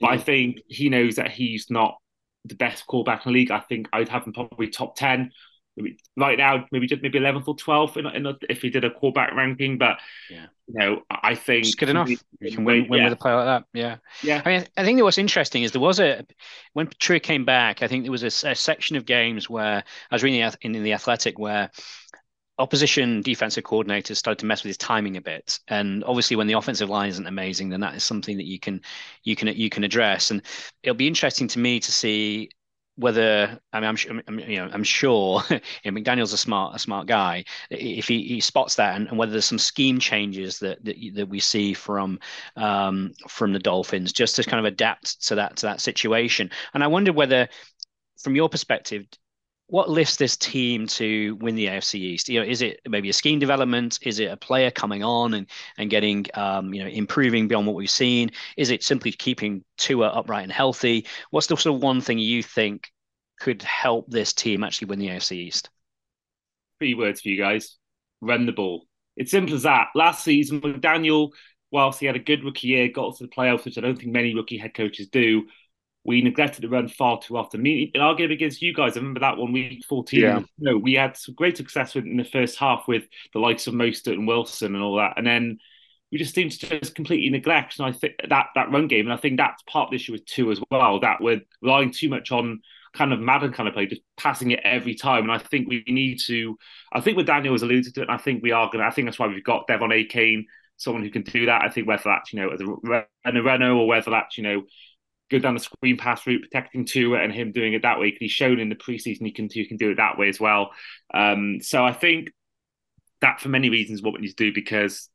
But 0.00 0.10
I 0.10 0.18
think 0.18 0.60
he 0.68 0.88
knows 0.88 1.16
that 1.16 1.30
he's 1.30 1.70
not 1.70 1.96
the 2.44 2.54
best 2.54 2.86
quarterback 2.86 3.26
in 3.26 3.32
the 3.32 3.38
league. 3.38 3.50
I 3.50 3.60
think 3.60 3.88
I'd 3.92 4.08
have 4.08 4.24
him 4.24 4.32
probably 4.32 4.68
top 4.68 4.96
ten. 4.96 5.30
right 6.16 6.38
now 6.38 6.66
maybe 6.72 6.86
just 6.86 7.02
maybe 7.02 7.18
11th 7.18 7.48
or 7.48 7.56
12th 7.56 7.96
in, 7.96 8.06
in 8.06 8.26
a, 8.26 8.34
if 8.48 8.62
he 8.62 8.70
did 8.70 8.84
a 8.84 8.90
quarterback 8.90 9.34
ranking. 9.34 9.78
But 9.78 9.98
yeah. 10.30 10.46
you 10.66 10.74
know, 10.78 11.02
I 11.10 11.34
think 11.34 11.66
it's 11.66 11.74
good 11.74 11.88
enough. 11.88 12.08
You 12.08 12.18
can 12.50 12.64
win, 12.64 12.88
win 12.88 13.00
yeah. 13.00 13.04
with 13.04 13.12
a 13.12 13.16
player 13.16 13.36
like 13.36 13.46
that. 13.46 13.64
Yeah, 13.72 13.96
yeah. 14.22 14.42
I 14.44 14.48
mean, 14.48 14.66
I 14.76 14.84
think 14.84 14.98
that 14.98 15.04
what's 15.04 15.18
interesting 15.18 15.62
is 15.62 15.72
there 15.72 15.80
was 15.80 16.00
a 16.00 16.24
when 16.72 16.86
Patrick 16.86 17.22
came 17.22 17.44
back. 17.44 17.82
I 17.82 17.88
think 17.88 18.04
there 18.04 18.12
was 18.12 18.22
a, 18.22 18.48
a 18.48 18.54
section 18.54 18.96
of 18.96 19.04
games 19.04 19.50
where 19.50 19.84
I 20.10 20.14
was 20.14 20.22
reading 20.22 20.40
in, 20.62 20.76
in 20.76 20.82
the 20.82 20.92
Athletic 20.94 21.38
where 21.38 21.70
opposition 22.58 23.20
defensive 23.22 23.64
coordinators 23.64 24.16
started 24.16 24.38
to 24.40 24.46
mess 24.46 24.62
with 24.62 24.70
his 24.70 24.76
timing 24.76 25.16
a 25.16 25.20
bit. 25.20 25.58
And 25.68 26.02
obviously 26.04 26.36
when 26.36 26.46
the 26.46 26.54
offensive 26.54 26.90
line 26.90 27.08
isn't 27.08 27.26
amazing 27.26 27.68
then 27.68 27.80
that 27.80 27.94
is 27.94 28.04
something 28.04 28.36
that 28.36 28.46
you 28.46 28.58
can 28.58 28.80
you 29.22 29.36
can 29.36 29.48
you 29.48 29.70
can 29.70 29.84
address. 29.84 30.30
And 30.30 30.42
it'll 30.82 30.96
be 30.96 31.06
interesting 31.06 31.48
to 31.48 31.58
me 31.58 31.80
to 31.80 31.92
see 31.92 32.50
whether 32.96 33.60
I 33.72 33.78
mean 33.78 33.88
I'm, 33.88 34.22
I'm 34.26 34.38
you 34.40 34.56
know 34.56 34.68
I'm 34.72 34.82
sure 34.82 35.42
you 35.50 35.60
know, 35.90 36.00
McDaniel's 36.00 36.32
a 36.32 36.36
smart 36.36 36.74
a 36.74 36.80
smart 36.80 37.06
guy. 37.06 37.44
If 37.70 38.08
he, 38.08 38.24
he 38.24 38.40
spots 38.40 38.74
that 38.74 38.96
and, 38.96 39.08
and, 39.08 39.16
whether 39.16 39.30
there's 39.30 39.44
some 39.44 39.58
scheme 39.58 40.00
changes 40.00 40.58
that 40.58 40.84
that, 40.84 40.96
that 41.14 41.28
we 41.28 41.38
see 41.38 41.74
from 41.74 42.18
um, 42.56 43.12
from 43.28 43.52
the 43.52 43.60
Dolphins 43.60 44.12
just 44.12 44.34
to 44.36 44.42
kind 44.42 44.58
of 44.58 44.70
adapt 44.72 45.26
to 45.28 45.36
that 45.36 45.56
to 45.58 45.66
that 45.66 45.80
situation. 45.80 46.50
And 46.74 46.82
I 46.82 46.88
wonder 46.88 47.12
whether 47.12 47.48
from 48.20 48.34
your 48.34 48.48
perspective 48.48 49.06
what 49.68 49.90
lifts 49.90 50.16
this 50.16 50.36
team 50.36 50.86
to 50.86 51.36
win 51.36 51.54
the 51.54 51.66
AFC 51.66 51.94
East? 51.96 52.28
You 52.28 52.40
know, 52.40 52.46
is 52.46 52.62
it 52.62 52.80
maybe 52.88 53.10
a 53.10 53.12
scheme 53.12 53.38
development? 53.38 53.98
Is 54.02 54.18
it 54.18 54.30
a 54.30 54.36
player 54.36 54.70
coming 54.70 55.04
on 55.04 55.34
and 55.34 55.46
and 55.76 55.90
getting 55.90 56.26
um, 56.34 56.72
you 56.74 56.82
know 56.82 56.88
improving 56.88 57.48
beyond 57.48 57.66
what 57.66 57.76
we've 57.76 57.90
seen? 57.90 58.30
Is 58.56 58.70
it 58.70 58.82
simply 58.82 59.12
keeping 59.12 59.62
Tua 59.76 60.08
upright 60.08 60.44
and 60.44 60.52
healthy? 60.52 61.06
What's 61.30 61.46
the 61.46 61.56
sort 61.56 61.76
of 61.76 61.82
one 61.82 62.00
thing 62.00 62.18
you 62.18 62.42
think 62.42 62.90
could 63.40 63.62
help 63.62 64.10
this 64.10 64.32
team 64.32 64.64
actually 64.64 64.88
win 64.88 64.98
the 64.98 65.08
AFC 65.08 65.32
East? 65.32 65.68
Three 66.78 66.94
words 66.94 67.20
for 67.20 67.28
you 67.28 67.38
guys: 67.38 67.76
run 68.22 68.46
the 68.46 68.52
ball. 68.52 68.86
It's 69.16 69.30
simple 69.30 69.54
as 69.54 69.64
that. 69.64 69.88
Last 69.94 70.24
season, 70.24 70.62
McDaniel, 70.62 71.30
whilst 71.70 72.00
he 72.00 72.06
had 72.06 72.16
a 72.16 72.20
good 72.20 72.42
rookie 72.42 72.68
year, 72.68 72.88
got 72.88 73.18
to 73.18 73.24
the 73.24 73.30
playoffs, 73.30 73.66
which 73.66 73.76
I 73.76 73.82
don't 73.82 73.98
think 73.98 74.12
many 74.12 74.34
rookie 74.34 74.58
head 74.58 74.72
coaches 74.72 75.08
do 75.08 75.42
we 76.04 76.22
neglected 76.22 76.62
to 76.62 76.68
run 76.68 76.88
far 76.88 77.20
too 77.20 77.36
often. 77.36 77.60
I 77.60 77.62
mean, 77.62 77.90
in 77.94 78.00
our 78.00 78.14
game 78.14 78.30
against 78.30 78.62
you 78.62 78.72
guys, 78.72 78.96
I 78.96 79.00
remember 79.00 79.20
that 79.20 79.36
one 79.36 79.52
week 79.52 79.84
14. 79.88 80.20
Yeah. 80.20 80.40
No, 80.58 80.78
we 80.78 80.94
had 80.94 81.16
some 81.16 81.34
great 81.34 81.56
success 81.56 81.94
with, 81.94 82.04
in 82.04 82.16
the 82.16 82.24
first 82.24 82.58
half 82.58 82.84
with 82.88 83.04
the 83.32 83.40
likes 83.40 83.66
of 83.66 83.74
Mostert 83.74 84.14
and 84.14 84.26
Wilson 84.26 84.74
and 84.74 84.82
all 84.82 84.96
that. 84.96 85.14
And 85.16 85.26
then 85.26 85.58
we 86.10 86.18
just 86.18 86.34
seemed 86.34 86.52
to 86.52 86.78
just 86.80 86.94
completely 86.94 87.28
neglect 87.28 87.78
and 87.78 87.86
I 87.86 87.92
think 87.92 88.14
that 88.28 88.46
that 88.54 88.70
run 88.70 88.88
game. 88.88 89.06
And 89.06 89.12
I 89.12 89.18
think 89.18 89.36
that's 89.36 89.62
part 89.64 89.88
of 89.88 89.90
the 89.90 89.96
issue 89.96 90.12
with 90.12 90.24
Tua 90.24 90.52
as 90.52 90.60
well, 90.70 91.00
that 91.00 91.20
we're 91.20 91.42
relying 91.60 91.92
too 91.92 92.08
much 92.08 92.32
on 92.32 92.62
kind 92.94 93.12
of 93.12 93.20
Madden 93.20 93.52
kind 93.52 93.68
of 93.68 93.74
play, 93.74 93.86
just 93.86 94.00
passing 94.16 94.52
it 94.52 94.60
every 94.64 94.94
time. 94.94 95.24
And 95.24 95.32
I 95.32 95.38
think 95.38 95.68
we 95.68 95.84
need 95.86 96.20
to, 96.26 96.56
I 96.92 97.00
think 97.00 97.18
what 97.18 97.26
Daniel 97.26 97.52
has 97.52 97.62
alluded 97.62 97.94
to 97.94 98.00
it, 98.00 98.08
and 98.08 98.12
I 98.12 98.16
think 98.16 98.42
we 98.42 98.52
are 98.52 98.66
going 98.66 98.78
to, 98.78 98.86
I 98.86 98.90
think 98.90 99.06
that's 99.06 99.18
why 99.18 99.26
we've 99.26 99.44
got 99.44 99.68
De'Von 99.68 99.92
Achane, 99.92 100.44
someone 100.78 101.02
who 101.02 101.10
can 101.10 101.22
do 101.22 101.46
that. 101.46 101.62
I 101.62 101.68
think 101.68 101.86
whether 101.86 102.04
that's, 102.06 102.32
you 102.32 102.40
know, 102.40 102.48
as 102.48 102.60
a, 102.60 103.38
a 103.38 103.42
runner 103.42 103.72
or 103.72 103.86
whether 103.86 104.10
that's, 104.10 104.38
you 104.38 104.44
know, 104.44 104.62
go 105.30 105.38
down 105.38 105.54
the 105.54 105.60
screen 105.60 105.96
pass 105.96 106.26
route, 106.26 106.42
protecting 106.42 106.84
Tua 106.84 107.18
and 107.18 107.32
him 107.32 107.52
doing 107.52 107.74
it 107.74 107.82
that 107.82 107.98
way. 107.98 108.06
Because 108.06 108.20
he's 108.20 108.30
shown 108.30 108.60
in 108.60 108.68
the 108.68 108.74
preseason 108.74 109.22
he 109.22 109.32
can, 109.32 109.48
he 109.50 109.66
can 109.66 109.76
do 109.76 109.90
it 109.90 109.96
that 109.96 110.18
way 110.18 110.28
as 110.28 110.40
well. 110.40 110.70
Um, 111.12 111.60
so 111.60 111.84
I 111.84 111.92
think 111.92 112.30
that 113.20 113.40
for 113.40 113.48
many 113.48 113.70
reasons 113.70 114.02
what 114.02 114.14
we 114.14 114.20
need 114.20 114.28
to 114.28 114.34
do 114.34 114.52
because 114.54 115.08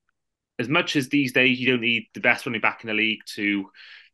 as 0.59 0.67
much 0.69 0.95
as 0.95 1.09
these 1.09 1.31
days 1.31 1.59
you 1.59 1.71
don't 1.71 1.81
need 1.81 2.07
the 2.13 2.19
best 2.19 2.45
running 2.45 2.61
back 2.61 2.83
in 2.83 2.87
the 2.87 2.93
league 2.93 3.21
to 3.35 3.69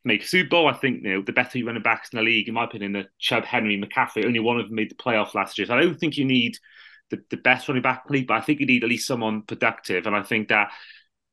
make 0.06 0.24
a 0.24 0.28
Super 0.28 0.50
Bowl, 0.50 0.68
I 0.68 0.74
think 0.74 1.04
you 1.04 1.16
know 1.16 1.22
the 1.22 1.34
better 1.34 1.64
running 1.64 1.84
backs 1.84 2.10
in 2.12 2.18
the 2.18 2.24
league, 2.24 2.48
in 2.48 2.54
my 2.54 2.64
opinion, 2.66 2.94
the 2.94 3.08
Chubb, 3.20 3.44
Henry, 3.44 3.80
McCaffrey, 3.80 4.26
only 4.26 4.40
one 4.40 4.60
of 4.60 4.68
them 4.68 4.76
made 4.76 4.92
the 4.92 4.96
playoffs 4.96 5.36
last 5.36 5.58
year. 5.58 5.68
So 5.68 5.76
I 5.76 5.82
don't 5.82 6.00
think 6.00 6.18
you 6.18 6.26
need 6.26 6.58
the, 7.10 7.22
the 7.30 7.38
best 7.38 7.68
running 7.68 7.84
back 7.84 8.04
in 8.06 8.14
the 8.14 8.20
league, 8.20 8.28
but 8.28 8.38
I 8.38 8.42
think 8.42 8.60
you 8.60 8.66
need 8.66 8.84
at 8.84 8.90
least 8.90 9.08
someone 9.08 9.42
productive. 9.42 10.06
And 10.06 10.16
I 10.16 10.24
think 10.24 10.50
that 10.50 10.72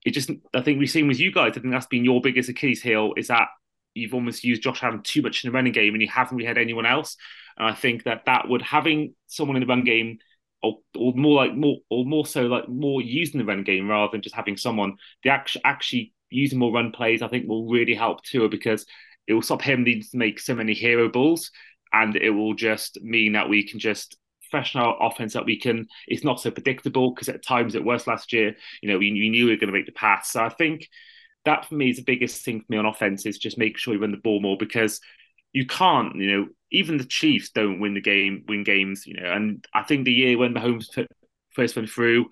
it 0.04 0.12
just 0.12 0.30
I 0.54 0.60
think 0.62 0.78
we've 0.78 0.90
seen 0.90 1.08
with 1.08 1.20
you 1.20 1.32
guys, 1.32 1.52
I 1.56 1.60
think 1.60 1.72
that's 1.72 1.86
been 1.86 2.04
your 2.04 2.20
biggest 2.20 2.48
Achilles 2.48 2.82
heel 2.82 3.12
is 3.16 3.28
that 3.28 3.48
you've 3.96 4.14
almost 4.14 4.44
used 4.44 4.62
Josh 4.62 4.82
Allen 4.82 5.02
too 5.02 5.22
much 5.22 5.44
in 5.44 5.50
the 5.50 5.54
running 5.54 5.72
game 5.72 5.94
and 5.94 6.02
you 6.02 6.08
haven't 6.08 6.36
really 6.36 6.46
had 6.46 6.58
anyone 6.58 6.86
else. 6.86 7.16
And 7.56 7.68
I 7.68 7.74
think 7.74 8.04
that 8.04 8.24
that 8.26 8.48
would 8.48 8.62
having 8.62 9.14
someone 9.26 9.56
in 9.56 9.60
the 9.60 9.66
run 9.66 9.84
game 9.84 10.18
or, 10.62 10.78
or 10.96 11.12
more 11.14 11.34
like 11.34 11.54
more 11.54 11.78
or 11.90 12.04
more 12.04 12.26
so 12.26 12.42
like 12.42 12.68
more 12.68 13.00
using 13.02 13.38
the 13.38 13.44
run 13.44 13.62
game 13.62 13.88
rather 13.88 14.10
than 14.12 14.22
just 14.22 14.34
having 14.34 14.56
someone 14.56 14.96
the 15.22 15.30
actually 15.30 15.62
actually 15.64 16.12
using 16.30 16.58
more 16.58 16.72
run 16.72 16.92
plays, 16.92 17.22
I 17.22 17.28
think 17.28 17.48
will 17.48 17.68
really 17.68 17.94
help 17.94 18.22
Tua 18.24 18.48
because 18.48 18.84
it 19.26 19.34
will 19.34 19.42
stop 19.42 19.62
him 19.62 19.84
needing 19.84 20.02
to 20.02 20.16
make 20.16 20.38
so 20.38 20.54
many 20.54 20.74
hero 20.74 21.08
balls. 21.08 21.50
And 21.92 22.16
it 22.16 22.30
will 22.30 22.54
just 22.54 23.00
mean 23.02 23.32
that 23.32 23.48
we 23.48 23.66
can 23.66 23.78
just 23.78 24.16
freshen 24.50 24.80
our 24.80 24.96
offense 25.00 25.32
that 25.32 25.44
we 25.44 25.58
can 25.58 25.88
it's 26.06 26.22
not 26.22 26.40
so 26.40 26.52
predictable 26.52 27.12
because 27.12 27.28
at 27.28 27.44
times 27.44 27.74
it 27.74 27.82
was 27.82 28.06
last 28.06 28.32
year 28.32 28.54
you 28.80 28.88
know 28.88 28.96
we, 28.96 29.10
we 29.12 29.28
knew 29.28 29.46
we 29.46 29.50
were 29.50 29.56
going 29.56 29.72
to 29.72 29.76
make 29.76 29.86
the 29.86 29.92
pass. 29.92 30.30
So 30.30 30.40
i 30.40 30.48
think 30.48 30.88
that 31.46 31.64
for 31.64 31.74
me 31.74 31.90
is 31.90 31.96
the 31.96 32.02
biggest 32.02 32.44
thing 32.44 32.60
for 32.60 32.66
me 32.68 32.76
on 32.76 32.86
offense 32.86 33.24
is 33.24 33.38
just 33.38 33.58
make 33.58 33.78
sure 33.78 33.94
you 33.94 34.00
run 34.00 34.10
the 34.10 34.18
ball 34.18 34.40
more 34.40 34.56
because 34.58 35.00
you 35.52 35.64
can't, 35.64 36.14
you 36.16 36.30
know, 36.30 36.48
even 36.70 36.98
the 36.98 37.04
Chiefs 37.04 37.50
don't 37.50 37.80
win 37.80 37.94
the 37.94 38.00
game, 38.00 38.44
win 38.46 38.62
games, 38.62 39.06
you 39.06 39.18
know. 39.18 39.32
And 39.32 39.64
I 39.72 39.82
think 39.82 40.04
the 40.04 40.12
year 40.12 40.36
when 40.36 40.52
Mahomes 40.52 40.86
first 41.54 41.76
went 41.76 41.88
through 41.88 42.26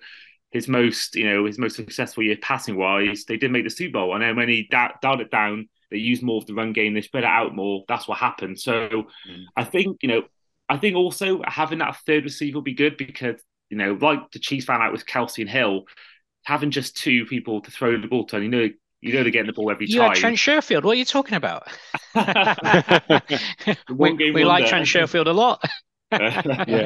his 0.51 0.67
most, 0.67 1.15
you 1.15 1.27
know, 1.27 1.45
his 1.45 1.57
most 1.57 1.75
successful 1.75 2.23
year 2.23 2.37
passing 2.41 2.77
wise, 2.77 3.25
they 3.25 3.37
did 3.37 3.51
make 3.51 3.63
the 3.63 3.69
Super 3.69 3.93
Bowl. 3.93 4.13
And 4.13 4.21
then 4.21 4.35
when 4.35 4.49
he 4.49 4.67
da- 4.69 4.93
dialed 5.01 5.21
it 5.21 5.31
down, 5.31 5.67
they 5.89 5.97
used 5.97 6.23
more 6.23 6.37
of 6.37 6.45
the 6.45 6.53
run 6.53 6.73
game, 6.73 6.93
they 6.93 7.01
spread 7.01 7.23
it 7.23 7.29
out 7.29 7.55
more. 7.55 7.83
That's 7.87 8.07
what 8.07 8.19
happened. 8.19 8.59
So 8.59 8.89
mm. 9.29 9.43
I 9.55 9.63
think, 9.63 9.97
you 10.01 10.09
know, 10.09 10.23
I 10.69 10.77
think 10.77 10.95
also 10.95 11.41
having 11.45 11.79
that 11.79 11.97
third 12.05 12.25
receiver 12.25 12.57
will 12.57 12.63
be 12.63 12.73
good 12.73 12.97
because, 12.97 13.41
you 13.69 13.77
know, 13.77 13.97
like 13.99 14.31
the 14.31 14.39
Chiefs 14.39 14.65
found 14.65 14.83
out 14.83 14.91
with 14.91 15.05
Kelce 15.05 15.41
and 15.41 15.49
Hill, 15.49 15.85
having 16.43 16.71
just 16.71 16.97
two 16.97 17.25
people 17.25 17.61
to 17.61 17.71
throw 17.71 17.99
the 17.99 18.07
ball 18.07 18.25
to, 18.27 18.35
and 18.35 18.45
you 18.45 18.51
know, 18.51 18.69
you 19.05 19.13
know 19.13 19.21
they're 19.21 19.31
getting 19.31 19.45
the 19.45 19.53
ball 19.53 19.69
every 19.69 19.87
you 19.87 19.99
time. 19.99 20.15
You 20.15 20.15
Trent 20.15 20.37
Sherfield. 20.37 20.83
What 20.83 20.93
are 20.93 20.95
you 20.95 21.05
talking 21.05 21.35
about? 21.35 21.67
we, 23.89 24.31
we 24.31 24.43
like 24.43 24.65
Trent 24.65 24.87
Sherfield 24.87 25.27
a 25.27 25.31
lot. 25.31 25.63
yeah. 26.11 26.85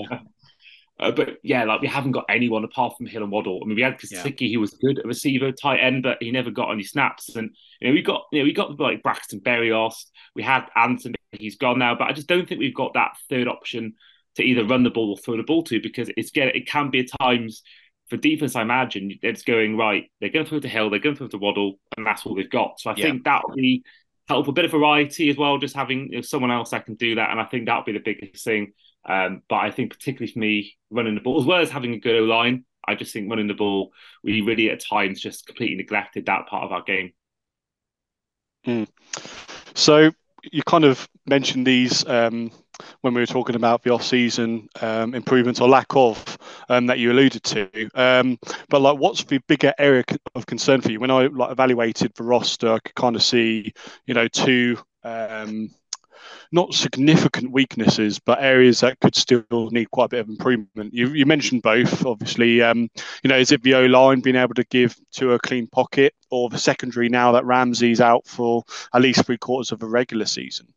Uh, 1.00 1.12
but 1.12 1.38
yeah, 1.44 1.64
like 1.64 1.80
we 1.80 1.88
haven't 1.88 2.12
got 2.12 2.26
anyone 2.28 2.66
apart 2.66 2.94
from 2.98 3.06
Hill 3.06 3.24
and 3.24 3.32
Waddle. 3.32 3.62
I 3.64 3.66
mean, 3.66 3.78
we 3.78 3.82
had 3.82 3.98
Gesicki, 3.98 4.42
yeah. 4.42 4.48
he 4.50 4.58
was 4.58 4.72
good 4.72 5.00
at 5.00 5.06
receiver, 5.06 5.54
tight 5.54 5.80
end, 5.80 6.04
but 6.04 6.18
he 6.20 6.30
never 6.30 6.52
got 6.52 6.72
any 6.72 6.84
snaps. 6.84 7.38
And 7.38 7.52
you 7.80 7.88
know, 7.88 7.94
we 7.94 8.02
got 8.02 8.24
you 8.34 8.40
know 8.40 8.44
we 8.44 8.52
got 8.52 8.78
like 8.78 9.02
Braxton 9.02 9.40
Berrios, 9.40 9.94
we 10.36 10.44
had 10.44 10.66
Anthony, 10.76 11.16
he's 11.32 11.56
gone 11.56 11.80
now, 11.80 11.96
but 11.96 12.10
I 12.10 12.12
just 12.12 12.28
don't 12.28 12.50
think 12.50 12.60
we've 12.60 12.76
got 12.76 12.96
that 12.96 13.12
third 13.30 13.48
option 13.48 13.94
to 14.36 14.44
either 14.44 14.66
run 14.66 14.84
the 14.84 14.90
ball 14.90 15.12
or 15.12 15.18
throw 15.18 15.38
the 15.38 15.44
ball 15.44 15.64
to 15.64 15.80
because 15.82 16.10
it's 16.18 16.32
get 16.32 16.54
it 16.54 16.68
can 16.68 16.90
be 16.90 17.00
at 17.00 17.08
times 17.22 17.64
for 18.10 18.18
defense, 18.18 18.56
I 18.56 18.62
imagine 18.62 19.18
it's 19.22 19.44
going 19.44 19.78
right. 19.78 20.10
They're 20.20 20.30
going 20.30 20.46
to 20.46 20.50
throw 20.50 20.60
to 20.60 20.68
Hill, 20.68 20.90
they're 20.90 21.00
going 21.00 21.16
to 21.16 21.20
throw 21.20 21.28
to 21.28 21.38
Waddle, 21.38 21.80
and 21.96 22.06
that's 22.06 22.26
what 22.26 22.36
they've 22.36 22.50
got. 22.50 22.80
So 22.80 22.90
I 22.90 22.96
yeah. 22.96 23.06
think 23.06 23.24
that 23.26 23.42
will 23.48 23.56
be 23.56 23.84
help 24.28 24.48
a 24.48 24.52
bit 24.52 24.66
of 24.66 24.72
variety 24.72 25.30
as 25.30 25.38
well, 25.38 25.58
just 25.58 25.76
having 25.76 26.12
you 26.12 26.18
know, 26.18 26.22
someone 26.22 26.52
else 26.52 26.72
that 26.72 26.86
can 26.86 26.96
do 26.96 27.16
that. 27.16 27.32
And 27.32 27.40
I 27.40 27.46
think 27.46 27.66
that'll 27.66 27.84
be 27.84 27.94
the 27.94 28.00
biggest 28.00 28.44
thing. 28.44 28.74
Um, 29.06 29.42
but 29.50 29.58
I 29.58 29.72
think 29.72 29.92
particularly 29.92 30.32
for 30.32 30.40
me, 30.40 30.78
running 30.92 31.16
the 31.16 31.22
ball 31.22 31.40
as 31.40 31.46
well 31.46 31.62
as 31.62 31.70
having 31.70 31.94
a 31.94 32.00
good 32.00 32.16
O 32.16 32.24
line, 32.26 32.66
I 32.88 32.96
just 32.96 33.14
think 33.14 33.30
running 33.30 33.48
the 33.48 33.54
ball, 33.54 33.92
we 34.24 34.42
really 34.42 34.70
at 34.70 34.84
times 34.84 35.20
just 35.20 35.46
completely 35.46 35.76
neglected 35.78 36.26
that 36.26 36.48
part 36.48 36.64
of 36.64 36.72
our 36.72 36.84
game. 36.84 37.12
Mm. 38.66 38.88
So 39.74 40.12
you 40.52 40.64
kind 40.64 40.84
of 40.84 41.08
mentioned 41.26 41.66
these 41.66 42.06
um, 42.08 42.52
when 43.02 43.14
we 43.14 43.22
were 43.22 43.28
talking 43.28 43.56
about 43.56 43.84
the 43.84 43.92
off-season 43.92 44.68
um, 44.82 45.14
improvements 45.14 45.62
or 45.62 45.70
lack 45.70 45.88
of 45.96 46.38
um, 46.70 46.86
that 46.88 47.00
you 47.00 47.12
alluded 47.12 47.44
to. 47.44 47.90
Um, 47.96 48.38
but 48.70 48.82
like, 48.82 48.98
what's 48.98 49.24
the 49.24 49.40
bigger 49.48 49.74
area 49.78 50.04
of 50.36 50.46
concern 50.46 50.82
for 50.82 50.92
you? 50.92 51.00
When 51.00 51.12
I 51.12 51.28
like 51.28 51.52
evaluated 51.52 52.14
the 52.16 52.24
roster, 52.24 52.74
I 52.74 52.80
could 52.80 52.96
kind 52.96 53.16
of 53.16 53.24
see, 53.24 53.74
you 54.06 54.14
know, 54.14 54.28
two 54.28 54.78
um, 55.04 55.70
not 56.52 56.74
significant 56.74 57.52
weaknesses, 57.52 58.20
but 58.20 58.42
areas 58.42 58.80
that 58.80 59.00
could 59.00 59.16
still 59.16 59.70
need 59.72 59.92
quite 59.92 60.06
a 60.06 60.10
bit 60.10 60.20
of 60.22 60.30
improvement. 60.30 60.94
You, 60.94 61.10
you 61.10 61.26
mentioned 61.26 61.62
both, 61.62 62.06
obviously. 62.06 62.62
Um, 62.62 62.90
you 63.24 63.28
know, 63.28 63.38
is 63.38 63.52
it 63.52 63.62
the 63.64 63.76
O 63.76 63.86
line 63.86 64.22
being 64.22 64.36
able 64.36 64.56
Tua 64.56 64.66
give 64.70 64.96
to 65.14 65.34
a 65.34 65.40
clean 65.40 65.68
pocket, 65.68 66.14
or 66.30 66.50
the 66.50 66.58
secondary 66.58 67.10
now 67.10 67.32
that 67.34 67.46
Ramsey's 67.46 68.02
out 68.02 68.26
for 68.28 68.64
at 68.94 69.02
least 69.02 69.26
three 69.26 69.38
quarters 69.38 69.72
of 69.72 69.84
a 69.84 69.88
regular 69.88 70.26
season? 70.26 70.68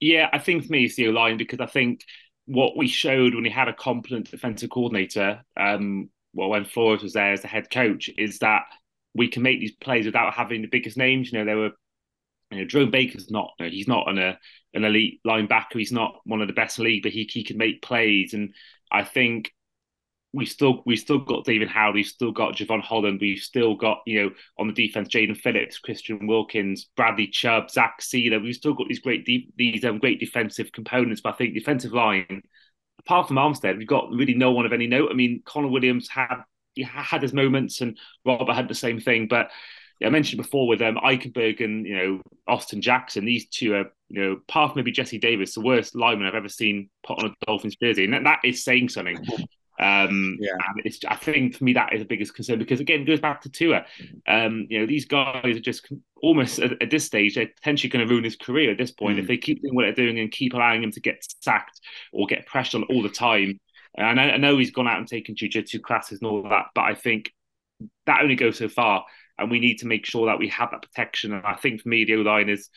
Yeah, 0.00 0.28
I 0.32 0.38
think 0.38 0.64
for 0.66 0.72
me 0.72 0.84
it's 0.84 0.96
the 0.96 1.08
O 1.08 1.10
line 1.10 1.36
because 1.38 1.60
I 1.60 1.66
think 1.66 2.04
what 2.46 2.76
we 2.76 2.88
showed 2.88 3.34
when 3.34 3.42
we 3.42 3.50
had 3.50 3.68
a 3.68 3.72
competent 3.74 4.30
defensive 4.30 4.70
coordinator, 4.70 5.44
um, 5.56 6.10
well, 6.32 6.48
when 6.50 6.64
Flores 6.64 7.02
was 7.02 7.12
there 7.12 7.32
as 7.32 7.42
the 7.42 7.48
head 7.48 7.70
coach, 7.70 8.08
is 8.16 8.38
that 8.38 8.62
we 9.14 9.28
can 9.28 9.42
make 9.42 9.60
these 9.60 9.72
plays 9.72 10.06
without 10.06 10.34
having 10.34 10.62
the 10.62 10.68
biggest 10.68 10.96
names. 10.96 11.32
You 11.32 11.38
know, 11.38 11.44
there 11.44 11.56
were, 11.56 11.70
you 12.50 12.58
know, 12.60 12.64
Jerome 12.66 12.90
Baker's 12.90 13.30
not, 13.30 13.52
you 13.58 13.66
know, 13.66 13.70
he's 13.72 13.88
not 13.88 14.08
an, 14.10 14.18
a, 14.18 14.38
an 14.74 14.84
elite 14.84 15.20
linebacker. 15.26 15.74
He's 15.78 15.92
not 15.92 16.20
one 16.24 16.40
of 16.42 16.48
the 16.48 16.54
best 16.54 16.78
in 16.78 16.84
the 16.84 16.90
league, 16.90 17.02
but 17.02 17.12
he, 17.12 17.28
he 17.30 17.44
can 17.44 17.58
make 17.58 17.82
plays. 17.82 18.34
And 18.34 18.54
I 18.92 19.04
think 19.04 19.52
we 20.32 20.44
still 20.44 20.82
we 20.84 20.96
still 20.96 21.18
got 21.18 21.44
David 21.44 21.68
Howard, 21.68 21.94
we've 21.94 22.06
still 22.06 22.32
got 22.32 22.54
Jevon 22.54 22.82
Holland, 22.82 23.18
we've 23.20 23.38
still 23.38 23.74
got 23.74 24.00
you 24.06 24.22
know 24.22 24.30
on 24.58 24.66
the 24.66 24.72
defense 24.74 25.08
Jaelan 25.08 25.36
Phillips, 25.36 25.78
Christian 25.78 26.26
Wilkins, 26.26 26.86
Bradley 26.96 27.28
Chubb, 27.28 27.70
Zach 27.70 28.00
Sieler. 28.00 28.42
We've 28.42 28.54
still 28.54 28.74
got 28.74 28.88
these 28.88 28.98
great 28.98 29.24
de- 29.24 29.50
these 29.56 29.84
um, 29.84 29.98
great 29.98 30.20
defensive 30.20 30.70
components, 30.72 31.22
but 31.22 31.34
I 31.34 31.36
think 31.36 31.54
defensive 31.54 31.92
line, 31.92 32.42
apart 33.00 33.28
from 33.28 33.36
Armstead, 33.36 33.78
we've 33.78 33.86
got 33.86 34.10
really 34.10 34.34
no 34.34 34.52
one 34.52 34.66
of 34.66 34.72
any 34.72 34.86
note. 34.86 35.10
I 35.10 35.14
mean, 35.14 35.42
Connor 35.44 35.68
Williams 35.68 36.08
had 36.08 36.42
he 36.74 36.82
had 36.82 37.22
his 37.22 37.32
moments, 37.32 37.80
and 37.80 37.98
Robert 38.26 38.54
had 38.54 38.68
the 38.68 38.74
same 38.74 39.00
thing. 39.00 39.28
But 39.28 39.50
yeah, 39.98 40.08
I 40.08 40.10
mentioned 40.10 40.42
before 40.42 40.68
with 40.68 40.82
um, 40.82 40.96
Eichenberg 40.96 41.64
and 41.64 41.86
you 41.86 41.96
know 41.96 42.20
Austin 42.46 42.82
Jackson, 42.82 43.24
these 43.24 43.48
two 43.48 43.74
are 43.74 43.86
you 44.10 44.22
know 44.22 44.32
apart 44.32 44.72
from 44.72 44.80
maybe 44.80 44.92
Jesse 44.92 45.18
Davis, 45.18 45.54
the 45.54 45.62
worst 45.62 45.94
lineman 45.94 46.26
I've 46.26 46.34
ever 46.34 46.50
seen 46.50 46.90
put 47.02 47.18
on 47.22 47.30
a 47.30 47.46
Dolphins 47.46 47.76
jersey, 47.82 48.04
and 48.04 48.26
that 48.26 48.40
is 48.44 48.62
saying 48.62 48.90
something. 48.90 49.16
Um, 49.80 50.38
yeah. 50.40 50.56
it's, 50.84 51.04
I 51.06 51.14
think 51.14 51.56
for 51.56 51.62
me 51.62 51.72
that 51.74 51.92
is 51.92 52.00
the 52.00 52.06
biggest 52.06 52.34
concern 52.34 52.58
because 52.58 52.80
again, 52.80 53.02
it 53.02 53.06
goes 53.06 53.20
back 53.20 53.42
to 53.42 53.48
Tua. 53.48 53.84
Um, 54.26 54.66
you 54.68 54.80
know, 54.80 54.86
these 54.86 55.04
guys 55.04 55.44
are 55.44 55.60
just 55.60 55.90
almost 56.20 56.58
at, 56.58 56.82
at 56.82 56.90
this 56.90 57.04
stage, 57.04 57.34
they're 57.36 57.46
potentially 57.46 57.88
going 57.88 58.06
to 58.06 58.12
ruin 58.12 58.24
his 58.24 58.36
career 58.36 58.72
at 58.72 58.78
this 58.78 58.90
point 58.90 59.18
mm. 59.18 59.22
if 59.22 59.28
they 59.28 59.36
keep 59.36 59.62
doing 59.62 59.74
what 59.74 59.82
they're 59.82 59.92
doing 59.92 60.18
and 60.18 60.32
keep 60.32 60.54
allowing 60.54 60.82
him 60.82 60.90
to 60.92 61.00
get 61.00 61.24
sacked 61.42 61.80
or 62.12 62.26
get 62.26 62.46
pressured 62.46 62.82
on 62.82 62.88
all 62.88 63.02
the 63.02 63.08
time. 63.08 63.60
And 63.96 64.20
I, 64.20 64.30
I 64.30 64.36
know 64.36 64.58
he's 64.58 64.70
gone 64.70 64.88
out 64.88 64.98
and 64.98 65.08
taken 65.08 65.36
jiu-jitsu 65.36 65.80
classes 65.80 66.18
and 66.20 66.30
all 66.30 66.42
that, 66.42 66.66
but 66.74 66.82
I 66.82 66.94
think 66.94 67.32
that 68.06 68.22
only 68.22 68.36
goes 68.36 68.58
so 68.58 68.68
far, 68.68 69.04
and 69.38 69.50
we 69.50 69.60
need 69.60 69.78
to 69.78 69.86
make 69.86 70.06
sure 70.06 70.26
that 70.26 70.38
we 70.38 70.48
have 70.48 70.70
that 70.72 70.82
protection. 70.82 71.32
And 71.32 71.46
I 71.46 71.54
think 71.54 71.82
for 71.82 71.88
me, 71.88 72.04
the 72.04 72.16
O 72.16 72.20
line 72.22 72.48
is 72.48 72.68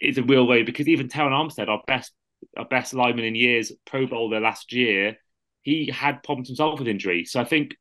is 0.00 0.16
a 0.16 0.22
real 0.22 0.46
way 0.46 0.62
because 0.62 0.88
even 0.88 1.08
Terron 1.08 1.32
Armstead, 1.32 1.68
our 1.68 1.82
best 1.86 2.12
our 2.56 2.64
best 2.64 2.94
lineman 2.94 3.24
in 3.24 3.34
years, 3.34 3.72
Pro 3.84 4.06
Bowler 4.06 4.40
last 4.40 4.72
year 4.72 5.18
he 5.62 5.90
had 5.90 6.22
problems 6.22 6.48
himself 6.48 6.78
with 6.78 6.88
injury. 6.88 7.24
So 7.24 7.40
I 7.40 7.44
think 7.44 7.76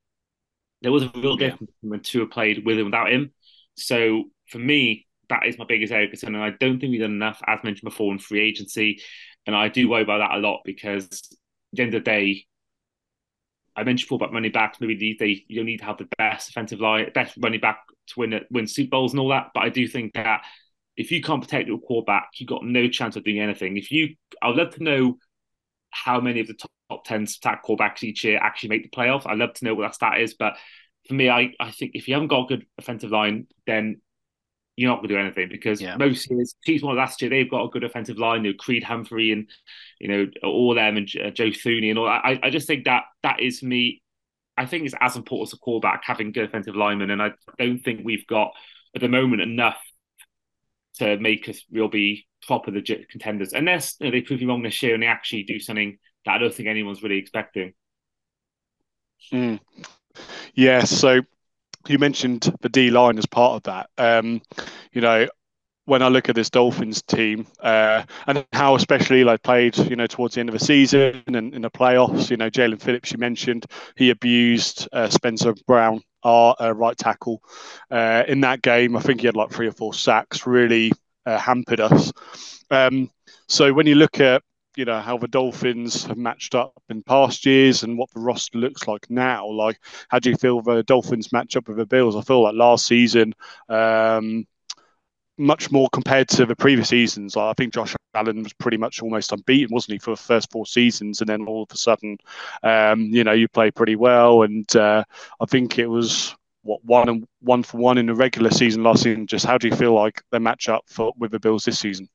there 0.82 0.92
was 0.92 1.04
a 1.04 1.12
real 1.16 1.36
difference 1.36 1.72
yeah. 1.82 1.90
when 1.90 2.02
Tua 2.02 2.28
played 2.28 2.66
with 2.66 2.78
and 2.78 2.86
without 2.86 3.12
him. 3.12 3.32
So 3.76 4.26
for 4.48 4.60
me, 4.60 5.08
that 5.30 5.46
is 5.46 5.58
my 5.58 5.66
biggest 5.66 5.94
area 5.94 6.06
of 6.06 6.12
concern. 6.12 6.36
And 6.36 6.44
I 6.44 6.52
don't 6.52 6.80
think 6.80 6.92
we've 6.92 7.02
done 7.02 7.12
enough, 7.12 7.42
as 7.46 7.60
mentioned 7.64 7.90
before, 7.90 8.12
in 8.12 8.20
free 8.20 8.42
agency. 8.42 9.02
And 9.46 9.56
I 9.56 9.70
do 9.70 9.90
worry 9.90 10.04
about 10.04 10.20
that 10.20 10.38
a 10.38 10.40
lot 10.40 10.62
because 10.66 11.06
at 11.06 11.38
the 11.74 11.84
end 11.84 11.94
of 11.94 12.04
the 12.04 12.10
day, 12.10 12.46
I 13.76 13.84
mentioned 13.84 14.08
before 14.08 14.18
about 14.18 14.34
running 14.34 14.52
backs. 14.52 14.80
Maybe 14.82 14.96
these 14.96 15.18
days 15.18 15.40
you 15.48 15.58
don't 15.58 15.66
need 15.66 15.80
to 15.80 15.86
have 15.86 15.98
the 15.98 16.10
best 16.18 16.50
offensive 16.50 16.82
line, 16.82 17.10
best 17.14 17.36
running 17.40 17.62
back 17.62 17.80
to 18.08 18.20
win 18.20 18.42
win 18.52 18.68
Super 18.68 18.90
Bowls 18.90 19.14
and 19.14 19.20
all 19.20 19.30
that. 19.30 19.52
But 19.54 19.64
I 19.64 19.70
do 19.70 19.88
think 19.88 20.14
that 20.14 20.42
if 20.98 21.12
you 21.12 21.22
can't 21.22 21.42
protect 21.42 21.68
your 21.68 21.80
quarterback, 21.80 22.30
you've 22.36 22.50
got 22.50 22.66
no 22.66 22.90
chance 22.90 23.16
of 23.16 23.24
doing 23.24 23.40
anything. 23.40 23.78
If 23.78 23.92
you, 23.92 24.16
I'd 24.42 24.56
love 24.56 24.76
to 24.76 24.84
know 24.84 25.18
how 25.92 26.20
many 26.20 26.42
of 26.42 26.48
the 26.48 26.56
top 26.56 26.72
top 26.90 27.06
10 27.06 27.28
stack 27.28 27.64
quarterbacks 27.66 28.04
each 28.04 28.24
year 28.24 28.40
actually 28.42 28.70
make 28.70 28.84
the 28.84 28.96
playoffs. 28.96 29.28
I'd 29.28 29.38
love 29.38 29.54
to 29.54 29.66
know 29.66 29.76
what 29.76 29.84
that 29.84 29.96
stat 29.96 30.20
is. 30.20 30.34
But 30.34 30.58
for 31.08 31.14
me, 31.14 31.30
I, 31.30 31.54
I 31.60 31.72
think 31.72 31.92
if 31.94 32.08
you 32.08 32.14
haven't 32.14 32.30
got 32.30 32.46
a 32.46 32.48
good 32.48 32.66
offensive 32.78 33.12
line, 33.12 33.48
then 33.68 34.02
you're 34.76 34.90
not 34.90 34.98
going 34.98 35.10
to 35.10 35.16
do 35.16 35.20
anything 35.20 35.50
because 35.50 35.82
yeah. 35.82 35.98
most 35.98 36.30
years, 36.30 36.56
teams 36.66 36.84
like 36.84 36.96
last 36.96 37.22
year, 37.22 37.30
they've 37.30 37.50
got 37.50 37.66
a 37.66 37.70
good 37.70 37.84
offensive 37.84 38.18
line. 38.18 38.46
You 38.46 38.52
know, 38.52 38.58
Creed 38.58 38.84
Humphrey 38.84 39.32
and, 39.32 39.50
you 40.00 40.08
know, 40.08 40.28
all 40.44 40.74
them 40.74 40.98
and 40.98 41.10
uh, 41.24 41.32
Joe 41.32 41.50
Thuney 41.50 41.90
and 41.90 42.00
all 42.00 42.06
that. 42.06 42.22
I, 42.24 42.40
I 42.44 42.50
just 42.50 42.68
think 42.68 42.86
that 42.86 43.04
that 43.24 43.40
is 43.40 43.60
for 43.60 43.66
me, 43.66 44.02
I 44.58 44.66
think 44.66 44.86
it's 44.86 44.96
as 45.00 45.16
important 45.16 45.50
as 45.50 45.54
a 45.54 45.58
quarterback 45.58 46.04
having 46.06 46.32
good 46.32 46.46
offensive 46.46 46.76
linemen. 46.76 47.12
And 47.12 47.22
I 47.22 47.32
don't 47.58 47.80
think 47.80 48.02
we've 48.04 48.26
got 48.28 48.52
at 48.96 49.02
the 49.02 49.10
moment 49.10 49.42
enough 49.42 49.78
to 51.00 51.18
make 51.18 51.48
us 51.50 51.64
real 51.72 51.88
be 51.88 52.26
proper 52.46 52.72
legit 52.72 53.10
contenders. 53.10 53.54
Unless 53.54 53.96
you 54.00 54.08
know, 54.08 54.12
they 54.12 54.22
prove 54.22 54.40
me 54.40 54.46
wrong 54.46 54.64
this 54.64 54.82
year 54.82 54.94
and 54.94 55.04
they 55.04 55.08
actually 55.08 55.44
do 55.44 55.60
something 55.60 55.98
that 56.26 56.36
I 56.36 56.38
don't 56.38 56.54
think 56.54 56.70
anyone's 56.70 57.04
really 57.04 57.18
expecting. 57.18 57.74
Mm. 59.32 59.60
Yeah, 60.54 60.84
so 60.84 61.22
you 61.88 62.00
mentioned 62.00 62.54
the 62.62 62.70
D 62.70 62.90
line 62.90 63.18
as 63.18 63.26
part 63.26 63.56
of 63.56 63.64
that. 63.64 63.90
Um, 63.98 64.42
you 64.92 65.02
know, 65.02 65.28
when 65.86 66.04
I 66.04 66.08
look 66.08 66.30
at 66.30 66.36
this 66.36 66.52
Dolphins 66.52 67.02
team 67.02 67.48
uh, 67.62 68.04
and 68.28 68.46
how 68.54 68.76
especially 68.76 69.24
like 69.24 69.42
played, 69.42 69.76
you 69.78 69.96
know, 69.96 70.06
towards 70.06 70.36
the 70.36 70.40
end 70.40 70.50
of 70.50 70.54
the 70.54 70.64
season 70.64 71.24
and 71.28 71.54
in 71.54 71.62
the 71.64 71.72
playoffs, 71.72 72.30
you 72.30 72.38
know, 72.38 72.50
Jaelan 72.50 72.80
Phillips, 72.80 73.12
you 73.12 73.18
mentioned 73.18 73.66
he 73.96 74.12
abused 74.12 74.88
uh, 74.94 75.10
Spencer 75.10 75.56
Brown, 75.66 76.02
our 76.24 76.56
uh, 76.60 76.72
right 76.72 76.96
tackle, 76.96 77.42
uh, 77.90 78.24
in 78.28 78.42
that 78.42 78.62
game. 78.62 78.96
I 78.96 79.00
think 79.00 79.22
he 79.22 79.26
had 79.26 79.36
like 79.36 79.52
three 79.52 79.68
or 79.68 79.72
four 79.72 79.96
sacks, 79.96 80.46
really 80.46 80.92
uh, 81.26 81.40
hampered 81.40 81.80
us. 81.80 82.12
Um, 82.70 83.10
so 83.48 83.74
when 83.74 83.88
you 83.88 83.96
look 83.96 84.20
at 84.20 84.44
you 84.80 84.86
know 84.86 85.02
how 85.02 85.18
the 85.18 85.28
Dolphins 85.28 86.06
have 86.06 86.18
matched 86.18 86.56
up 86.56 86.82
in 86.88 87.04
past 87.04 87.46
years 87.46 87.84
and 87.84 87.98
what 87.98 88.10
the 88.12 88.22
roster 88.22 88.58
looks 88.58 88.88
like 88.88 89.10
now. 89.10 89.46
Like, 89.46 89.78
how 90.08 90.20
do 90.20 90.30
you 90.30 90.38
feel 90.38 90.62
the 90.62 90.84
Dolphins 90.84 91.34
match 91.34 91.58
up 91.58 91.68
with 91.68 91.76
the 91.76 91.86
Bills? 91.86 92.16
I 92.16 92.22
feel 92.22 92.44
like 92.44 92.56
last 92.56 92.86
season, 92.86 93.36
um, 93.68 94.48
much 95.38 95.70
more 95.70 95.90
compared 95.92 96.30
to 96.30 96.46
the 96.46 96.56
previous 96.56 96.88
seasons. 96.88 97.36
I 97.36 97.52
think 97.58 97.74
Josh 97.74 97.94
Allen 98.16 98.42
was 98.42 98.54
pretty 98.54 98.78
much 98.78 99.02
almost 99.02 99.34
unbeaten, 99.34 99.74
wasn't 99.74 99.94
he, 99.94 100.00
for 100.00 100.12
the 100.12 100.22
first 100.22 100.50
four 100.50 100.66
seasons? 100.66 101.20
And 101.20 101.28
then 101.28 101.46
all 101.46 101.64
of 101.64 101.72
a 101.74 101.78
sudden, 101.78 102.18
um, 102.64 103.02
you 103.02 103.26
know, 103.26 103.34
you 103.34 103.50
play 103.50 103.72
pretty 103.72 103.98
well. 103.98 104.44
And 104.44 104.74
uh, 104.78 105.04
I 105.42 105.46
think 105.46 105.78
it 105.78 105.88
was 105.88 106.38
what 106.64 106.84
one 106.86 107.10
and 107.10 107.28
one 107.42 107.64
for 107.64 107.80
one 107.80 107.98
in 107.98 108.06
the 108.06 108.16
regular 108.16 108.50
season 108.50 108.84
last 108.84 109.04
season. 109.04 109.28
Just 109.28 109.46
how 109.46 109.58
do 109.58 109.68
you 109.68 109.76
feel 109.76 109.94
like 109.94 110.22
they 110.32 110.40
match 110.40 110.70
up 110.70 110.86
for 110.88 111.12
with 111.18 111.32
the 111.32 111.40
Bills 111.40 111.66
this 111.66 111.80
season? 111.80 112.08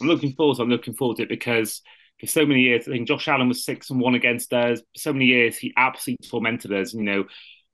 I'm 0.00 0.08
looking 0.08 0.32
forward. 0.32 0.56
To, 0.56 0.62
I'm 0.62 0.70
looking 0.70 0.94
forward 0.94 1.18
to 1.18 1.24
it 1.24 1.28
because 1.28 1.82
for 2.20 2.26
so 2.26 2.44
many 2.44 2.62
years, 2.62 2.88
I 2.88 2.92
think 2.92 3.08
Josh 3.08 3.28
Allen 3.28 3.48
was 3.48 3.64
six 3.64 3.90
and 3.90 4.00
one 4.00 4.14
against 4.14 4.52
us. 4.52 4.80
For 4.80 5.00
so 5.00 5.12
many 5.12 5.26
years, 5.26 5.56
he 5.56 5.72
absolutely 5.76 6.28
tormented 6.28 6.72
us. 6.72 6.92
You 6.92 7.02
know, 7.02 7.24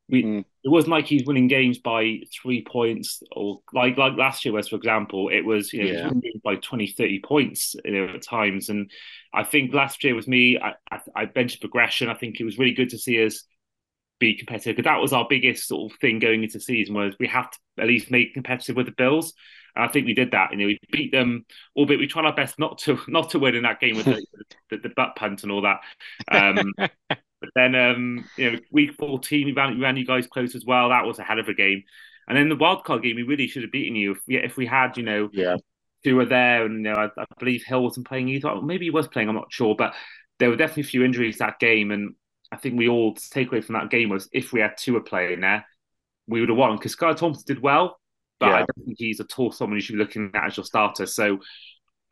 we, 0.08 0.22
mm. 0.22 0.44
it 0.62 0.68
wasn't 0.68 0.92
like 0.92 1.06
he's 1.06 1.24
winning 1.24 1.48
games 1.48 1.78
by 1.78 2.20
three 2.42 2.62
points 2.62 3.22
or 3.32 3.60
like 3.72 3.96
like 3.96 4.16
last 4.16 4.44
year 4.44 4.52
was, 4.52 4.68
for 4.68 4.76
example, 4.76 5.30
it 5.30 5.42
was 5.42 5.72
you 5.72 5.84
know 5.84 5.90
yeah. 5.90 6.08
winning 6.08 6.40
by 6.44 6.56
20, 6.56 6.88
30 6.88 7.20
points 7.20 7.74
you 7.84 7.92
know, 7.92 8.12
at 8.12 8.22
times. 8.22 8.68
And 8.68 8.90
I 9.32 9.44
think 9.44 9.72
last 9.72 10.04
year 10.04 10.14
with 10.14 10.28
me, 10.28 10.58
I, 10.58 10.74
I, 10.90 11.00
I 11.16 11.24
benched 11.24 11.60
progression. 11.60 12.08
I 12.08 12.14
think 12.14 12.38
it 12.38 12.44
was 12.44 12.58
really 12.58 12.74
good 12.74 12.90
to 12.90 12.98
see 12.98 13.24
us 13.24 13.44
be 14.20 14.36
competitive 14.36 14.76
because 14.76 14.88
that 14.88 15.00
was 15.00 15.12
our 15.12 15.26
biggest 15.28 15.66
sort 15.66 15.90
of 15.90 15.98
thing 15.98 16.18
going 16.18 16.44
into 16.44 16.60
season 16.60 16.94
was 16.94 17.14
we 17.18 17.26
have 17.26 17.50
to 17.50 17.58
at 17.78 17.88
least 17.88 18.10
make 18.10 18.34
competitive 18.34 18.76
with 18.76 18.86
the 18.86 18.92
Bills. 18.92 19.32
And 19.74 19.84
I 19.84 19.88
think 19.88 20.06
we 20.06 20.14
did 20.14 20.32
that. 20.32 20.52
You 20.52 20.58
know, 20.58 20.66
we 20.66 20.78
beat 20.90 21.12
them, 21.12 21.44
albeit 21.76 22.00
we 22.00 22.06
tried 22.06 22.26
our 22.26 22.34
best 22.34 22.58
not 22.58 22.78
to 22.78 22.98
not 23.08 23.30
to 23.30 23.38
win 23.38 23.54
in 23.54 23.62
that 23.62 23.80
game 23.80 23.96
with 23.96 24.06
the, 24.06 24.24
the, 24.70 24.76
the 24.78 24.92
butt 24.94 25.16
punt 25.16 25.42
and 25.42 25.52
all 25.52 25.62
that. 25.62 25.80
Um, 26.30 26.72
but 26.78 27.50
then, 27.54 27.74
um, 27.74 28.28
you 28.36 28.52
know, 28.52 28.58
week 28.70 28.94
fourteen, 28.94 29.46
we 29.46 29.52
ran, 29.52 29.74
we 29.76 29.82
ran 29.82 29.96
you 29.96 30.06
guys 30.06 30.26
close 30.26 30.54
as 30.54 30.64
well. 30.64 30.90
That 30.90 31.06
was 31.06 31.18
a 31.18 31.24
hell 31.24 31.38
of 31.38 31.48
a 31.48 31.54
game. 31.54 31.82
And 32.26 32.38
then 32.38 32.48
the 32.48 32.56
wild 32.56 32.84
card 32.84 33.02
game, 33.02 33.16
we 33.16 33.22
really 33.22 33.46
should 33.46 33.62
have 33.62 33.72
beaten 33.72 33.96
you 33.96 34.12
if 34.12 34.18
we, 34.26 34.36
if 34.38 34.56
we 34.56 34.64
had, 34.64 34.96
you 34.96 35.02
know, 35.02 35.28
yeah, 35.32 35.56
Tua 36.04 36.14
were 36.14 36.24
there, 36.24 36.64
and 36.64 36.84
you 36.84 36.92
know, 36.92 36.94
I, 36.94 37.20
I 37.20 37.24
believe 37.38 37.64
Hill 37.64 37.82
wasn't 37.82 38.06
playing 38.06 38.28
either. 38.28 38.60
Maybe 38.62 38.86
he 38.86 38.90
was 38.90 39.08
playing. 39.08 39.28
I'm 39.28 39.34
not 39.34 39.52
sure, 39.52 39.74
but 39.76 39.94
there 40.38 40.50
were 40.50 40.56
definitely 40.56 40.82
a 40.82 40.86
few 40.86 41.04
injuries 41.04 41.38
that 41.38 41.58
game, 41.58 41.90
and 41.90 42.14
I 42.52 42.56
think 42.56 42.76
we 42.76 42.88
all 42.88 43.14
take 43.14 43.48
away 43.48 43.60
from 43.60 43.74
that 43.74 43.90
game 43.90 44.10
was 44.10 44.28
if 44.32 44.52
we 44.52 44.60
had 44.60 44.76
Tua 44.76 45.00
playing 45.00 45.40
there, 45.40 45.66
we 46.26 46.40
would 46.40 46.48
have 46.48 46.58
won 46.58 46.76
because 46.76 46.94
Skylar 46.94 47.16
Thompson 47.16 47.44
did 47.46 47.60
well, 47.60 47.98
but 48.40 48.48
yeah. 48.48 48.54
I 48.54 48.58
don't 48.58 48.84
think 48.86 48.98
he's 48.98 49.20
at 49.20 49.38
all 49.38 49.52
someone 49.52 49.76
you 49.76 49.82
should 49.82 49.94
be 49.94 49.98
looking 49.98 50.30
at 50.34 50.46
as 50.46 50.56
your 50.56 50.64
starter. 50.64 51.06
So 51.06 51.38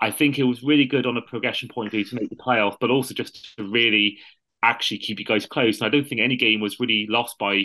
I 0.00 0.10
think 0.10 0.38
it 0.38 0.44
was 0.44 0.62
really 0.62 0.84
good 0.84 1.06
on 1.06 1.16
a 1.16 1.22
progression 1.22 1.68
point 1.68 1.86
of 1.86 1.92
view 1.92 2.04
to 2.04 2.16
make 2.16 2.28
the 2.28 2.36
playoff, 2.36 2.76
but 2.80 2.90
also 2.90 3.14
just 3.14 3.56
to 3.56 3.64
really 3.64 4.18
actually 4.62 4.98
keep 4.98 5.18
you 5.18 5.24
guys 5.24 5.46
close. 5.46 5.80
And 5.80 5.86
I 5.86 5.90
don't 5.90 6.06
think 6.06 6.20
any 6.20 6.36
game 6.36 6.60
was 6.60 6.80
really 6.80 7.06
lost 7.08 7.38
by 7.38 7.64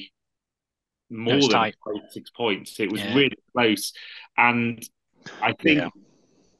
more 1.09 1.39
than 1.39 1.49
tight. 1.49 1.75
six 2.09 2.29
points. 2.29 2.79
It 2.79 2.91
was 2.91 3.01
yeah. 3.01 3.15
really 3.15 3.37
close. 3.55 3.93
And 4.37 4.87
I 5.41 5.53
think 5.53 5.79
yeah. 5.79 5.89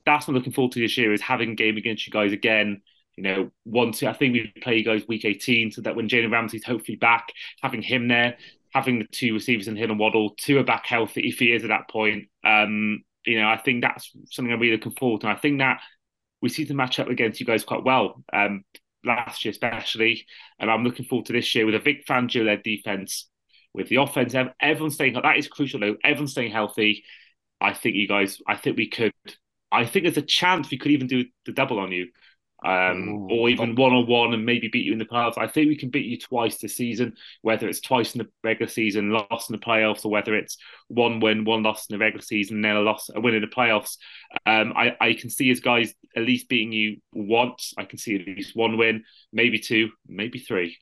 that's 0.05 0.27
what 0.27 0.31
I'm 0.31 0.35
looking 0.35 0.53
forward 0.53 0.71
to 0.73 0.79
this 0.79 0.97
year 0.97 1.13
is 1.13 1.21
having 1.21 1.51
a 1.51 1.55
game 1.55 1.77
against 1.77 2.07
you 2.07 2.11
guys 2.11 2.31
again. 2.31 2.81
You 3.15 3.23
know, 3.23 3.51
one, 3.63 3.91
two, 3.91 4.07
I 4.07 4.13
think 4.13 4.33
we 4.33 4.53
play 4.61 4.77
you 4.77 4.83
guys 4.83 5.07
week 5.07 5.25
18 5.25 5.71
so 5.71 5.81
that 5.81 5.95
when 5.95 6.07
Jalen 6.07 6.31
Ramsey's 6.31 6.63
hopefully 6.63 6.97
back, 6.97 7.27
having 7.61 7.81
him 7.81 8.07
there, 8.07 8.37
having 8.77 8.99
the 8.99 9.05
two 9.05 9.33
receivers 9.33 9.67
in 9.67 9.75
Hill 9.75 9.89
and 9.89 9.99
Waddle, 9.99 10.35
Tua 10.37 10.61
are 10.61 10.63
back 10.63 10.85
healthy 10.85 11.27
if 11.27 11.39
he 11.39 11.51
is 11.51 11.63
at 11.63 11.69
that 11.69 11.89
point. 11.89 12.25
Um, 12.43 13.03
you 13.25 13.41
know, 13.41 13.47
I 13.47 13.57
think 13.57 13.81
that's 13.81 14.11
something 14.29 14.53
I'm 14.53 14.59
really 14.59 14.75
looking 14.75 14.93
forward 14.93 15.21
to. 15.21 15.27
And 15.27 15.35
I 15.35 15.39
think 15.39 15.57
that 15.57 15.81
we 16.41 16.49
see 16.49 16.63
the 16.63 16.75
match 16.75 16.99
up 16.99 17.09
against 17.09 17.39
you 17.39 17.45
guys 17.45 17.63
quite 17.63 17.83
well. 17.83 18.23
Um, 18.31 18.63
last 19.03 19.43
year 19.43 19.51
especially, 19.51 20.27
and 20.59 20.69
I'm 20.69 20.83
looking 20.83 21.05
forward 21.05 21.25
to 21.25 21.33
this 21.33 21.55
year 21.55 21.65
with 21.65 21.73
a 21.73 21.79
Vic 21.79 22.05
Fangio 22.05 22.45
led 22.45 22.61
defense, 22.61 23.27
with 23.73 23.89
the 23.89 23.95
offense, 23.95 24.35
everyone 24.61 24.91
staying 24.91 25.13
that 25.13 25.37
is 25.37 25.47
crucial 25.47 25.79
though. 25.79 25.97
Everyone 26.03 26.27
staying 26.27 26.51
healthy. 26.51 27.03
I 27.59 27.73
think 27.73 27.95
you 27.95 28.07
guys. 28.07 28.39
I 28.47 28.57
think 28.57 28.77
we 28.77 28.89
could. 28.89 29.13
I 29.71 29.85
think 29.85 30.03
there's 30.03 30.17
a 30.17 30.21
chance 30.21 30.69
we 30.69 30.77
could 30.77 30.91
even 30.91 31.07
do 31.07 31.25
the 31.47 31.51
double 31.51 31.79
on 31.79 31.91
you 31.91 32.09
um, 32.65 33.31
or 33.31 33.49
even 33.49 33.75
one 33.75 33.93
on 33.93 34.07
one 34.07 34.33
and 34.33 34.45
maybe 34.45 34.67
beat 34.67 34.85
you 34.85 34.91
in 34.91 34.97
the 34.97 35.05
playoffs. 35.05 35.37
I 35.37 35.47
think 35.47 35.67
we 35.67 35.75
can 35.75 35.89
beat 35.89 36.05
you 36.05 36.17
twice 36.17 36.57
this 36.57 36.75
season, 36.75 37.13
whether 37.41 37.67
it's 37.67 37.81
twice 37.81 38.15
in 38.15 38.19
the 38.19 38.29
regular 38.43 38.69
season, 38.69 39.11
lost 39.11 39.49
in 39.49 39.55
the 39.55 39.63
playoffs, 39.63 40.05
or 40.05 40.11
whether 40.11 40.35
it's 40.35 40.57
one 40.87 41.19
win, 41.19 41.45
one 41.45 41.63
loss 41.63 41.87
in 41.89 41.93
the 41.93 42.03
regular 42.03 42.23
season, 42.23 42.61
then 42.61 42.75
a 42.75 42.81
loss, 42.81 43.09
a 43.13 43.21
win 43.21 43.35
in 43.35 43.41
the 43.41 43.47
playoffs. 43.47 43.97
Um, 44.45 44.73
I, 44.75 44.95
I 44.99 45.13
can 45.13 45.29
see 45.29 45.51
as 45.51 45.59
guys 45.59 45.93
at 46.15 46.23
least 46.23 46.49
beating 46.49 46.71
you 46.71 46.97
once. 47.13 47.73
I 47.77 47.85
can 47.85 47.99
see 47.99 48.15
at 48.15 48.25
least 48.25 48.55
one 48.55 48.77
win, 48.77 49.03
maybe 49.31 49.59
two, 49.59 49.89
maybe 50.07 50.39
three. 50.39 50.77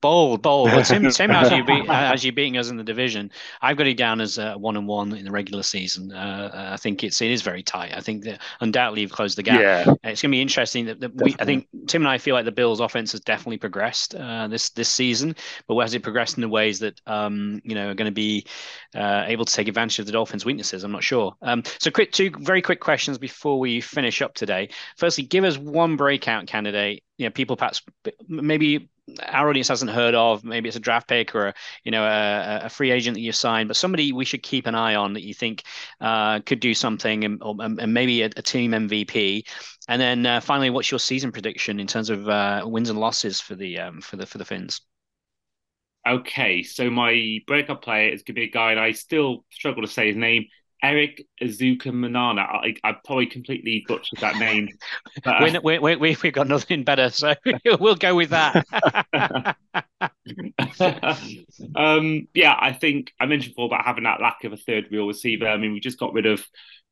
Bold, 0.00 0.42
bold. 0.42 0.70
Well, 0.70 0.84
same, 0.84 1.10
same 1.10 1.30
as 1.30 1.50
you 1.50 1.64
beat, 1.64 1.84
as 1.88 2.24
you 2.24 2.32
beating 2.32 2.56
us 2.56 2.70
in 2.70 2.76
the 2.76 2.84
division. 2.84 3.30
I've 3.60 3.76
got 3.76 3.86
it 3.86 3.96
down 3.96 4.20
as 4.20 4.38
a 4.38 4.54
one 4.54 4.76
and 4.76 4.86
one 4.86 5.12
in 5.14 5.24
the 5.24 5.30
regular 5.30 5.62
season. 5.62 6.12
Uh, 6.12 6.70
I 6.72 6.76
think 6.76 7.04
it's 7.04 7.20
it 7.20 7.30
is 7.30 7.42
very 7.42 7.62
tight. 7.62 7.92
I 7.94 8.00
think 8.00 8.24
that 8.24 8.40
undoubtedly 8.60 9.02
you've 9.02 9.12
closed 9.12 9.38
the 9.38 9.42
gap. 9.42 9.60
Yeah. 9.60 9.94
It's 10.04 10.22
going 10.22 10.30
to 10.30 10.36
be 10.36 10.42
interesting 10.42 10.86
that, 10.86 11.00
that 11.00 11.14
we. 11.14 11.34
I 11.38 11.44
think 11.44 11.68
Tim 11.86 12.02
and 12.02 12.08
I 12.08 12.18
feel 12.18 12.34
like 12.34 12.44
the 12.44 12.52
Bills' 12.52 12.80
offense 12.80 13.12
has 13.12 13.20
definitely 13.20 13.58
progressed 13.58 14.14
uh, 14.14 14.48
this 14.48 14.70
this 14.70 14.88
season, 14.88 15.36
but 15.66 15.78
has 15.80 15.94
it 15.94 16.02
progressed 16.02 16.36
in 16.36 16.40
the 16.40 16.48
ways 16.48 16.78
that 16.80 17.00
um, 17.06 17.60
you 17.64 17.74
know 17.74 17.90
are 17.90 17.94
going 17.94 18.10
to 18.10 18.12
be 18.12 18.46
uh, 18.94 19.24
able 19.26 19.44
to 19.44 19.52
take 19.52 19.68
advantage 19.68 19.98
of 19.98 20.06
the 20.06 20.12
Dolphins' 20.12 20.44
weaknesses? 20.44 20.84
I'm 20.84 20.92
not 20.92 21.02
sure. 21.02 21.34
Um, 21.42 21.62
so, 21.78 21.90
quick 21.90 22.12
two 22.12 22.30
very 22.40 22.62
quick 22.62 22.80
questions 22.80 23.18
before 23.18 23.58
we 23.58 23.80
finish 23.80 24.22
up 24.22 24.34
today. 24.34 24.70
Firstly, 24.96 25.24
give 25.24 25.44
us 25.44 25.58
one 25.58 25.96
breakout 25.96 26.46
candidate. 26.46 27.02
You 27.18 27.26
know, 27.26 27.30
people 27.30 27.56
perhaps 27.56 27.82
maybe 28.28 28.88
our 29.28 29.48
audience 29.48 29.68
hasn't 29.68 29.90
heard 29.90 30.14
of. 30.14 30.44
Maybe 30.44 30.68
it's 30.68 30.76
a 30.76 30.80
draft 30.80 31.08
pick 31.08 31.34
or 31.34 31.48
a, 31.48 31.54
you 31.84 31.90
know 31.90 32.04
a, 32.04 32.62
a 32.64 32.68
free 32.68 32.90
agent 32.90 33.14
that 33.14 33.20
you 33.20 33.32
signed, 33.32 33.68
but 33.68 33.76
somebody 33.76 34.12
we 34.12 34.24
should 34.24 34.42
keep 34.42 34.66
an 34.66 34.74
eye 34.74 34.94
on 34.94 35.12
that 35.14 35.22
you 35.22 35.34
think 35.34 35.64
uh, 36.00 36.40
could 36.40 36.60
do 36.60 36.74
something, 36.74 37.24
and, 37.24 37.42
or, 37.42 37.56
and 37.60 37.92
maybe 37.92 38.22
a, 38.22 38.26
a, 38.36 38.42
team 38.42 38.72
MVP. 38.72 39.46
And 39.88 40.00
then 40.00 40.26
uh, 40.26 40.40
finally, 40.40 40.70
what's 40.70 40.90
your 40.90 41.00
season 41.00 41.32
prediction 41.32 41.80
in 41.80 41.86
terms 41.86 42.10
of 42.10 42.28
uh, 42.28 42.62
wins 42.64 42.90
and 42.90 42.98
losses 42.98 43.40
for 43.40 43.54
the 43.54 43.78
um, 43.78 44.00
for 44.00 44.16
the 44.16 44.26
for 44.26 44.38
the 44.38 44.44
Fins? 44.44 44.80
Okay, 46.06 46.62
so 46.62 46.90
my 46.90 47.40
breakup 47.46 47.82
player 47.82 48.10
is 48.10 48.22
going 48.22 48.34
to 48.34 48.40
be 48.40 48.44
a 48.44 48.50
guy, 48.50 48.72
and 48.72 48.80
I 48.80 48.92
still 48.92 49.44
struggle 49.50 49.82
to 49.82 49.88
say 49.88 50.08
his 50.08 50.16
name. 50.16 50.46
Eric 50.84 51.26
Azuka 51.40 51.90
Manana. 51.92 52.42
I, 52.42 52.74
I 52.84 52.92
probably 53.06 53.24
completely 53.24 53.86
butchered 53.88 54.20
that 54.20 54.36
name. 54.36 54.68
But, 55.24 55.56
uh, 55.56 55.60
we, 55.62 55.78
we, 55.78 55.96
we, 55.96 56.16
we've 56.22 56.32
got 56.32 56.46
nothing 56.46 56.84
better, 56.84 57.08
so 57.08 57.34
we'll 57.80 57.94
go 57.94 58.14
with 58.14 58.28
that. 58.30 58.66
um, 61.74 62.28
yeah, 62.34 62.54
I 62.60 62.74
think 62.74 63.14
I 63.18 63.24
mentioned 63.24 63.54
before 63.54 63.66
about 63.66 63.86
having 63.86 64.04
that 64.04 64.20
lack 64.20 64.44
of 64.44 64.52
a 64.52 64.58
third 64.58 64.88
real 64.90 65.06
receiver. 65.06 65.48
I 65.48 65.56
mean, 65.56 65.72
we 65.72 65.80
just 65.80 65.98
got 65.98 66.12
rid 66.12 66.26
of 66.26 66.44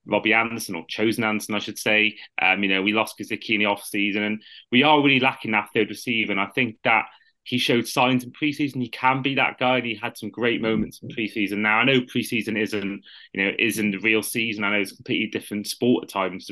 Robbie 0.06 0.32
Anderson 0.32 0.74
or 0.74 0.86
chosen 0.88 1.22
Anderson, 1.22 1.54
I 1.54 1.58
should 1.58 1.78
say. 1.78 2.16
Um, 2.40 2.62
you 2.62 2.70
know, 2.70 2.80
we 2.80 2.94
lost 2.94 3.18
Gesicki 3.18 3.50
in 3.50 3.58
the 3.58 3.66
off 3.66 3.84
season, 3.84 4.22
and 4.22 4.42
we 4.70 4.84
are 4.84 5.02
really 5.02 5.20
lacking 5.20 5.52
that 5.52 5.68
third 5.74 5.90
receiver. 5.90 6.32
And 6.32 6.40
I 6.40 6.46
think 6.46 6.76
that 6.84 7.04
he 7.44 7.58
showed 7.58 7.88
signs 7.88 8.24
in 8.24 8.32
preseason. 8.32 8.80
He 8.80 8.88
can 8.88 9.22
be 9.22 9.34
that 9.34 9.58
guy 9.58 9.78
and 9.78 9.86
he 9.86 9.94
had 9.94 10.16
some 10.16 10.30
great 10.30 10.62
moments 10.62 11.00
in 11.02 11.08
preseason. 11.08 11.58
Now 11.58 11.78
i 11.78 11.84
know 11.84 12.00
preseason 12.00 12.60
isn't 12.60 13.02
you 13.32 13.44
know 13.44 13.52
isn't 13.58 13.90
the 13.90 13.98
real 13.98 14.22
season. 14.22 14.64
I 14.64 14.70
know 14.70 14.80
it's 14.80 14.92
a 14.92 14.96
completely 14.96 15.28
different 15.28 15.66
sport 15.66 16.04
at 16.04 16.10
times 16.10 16.48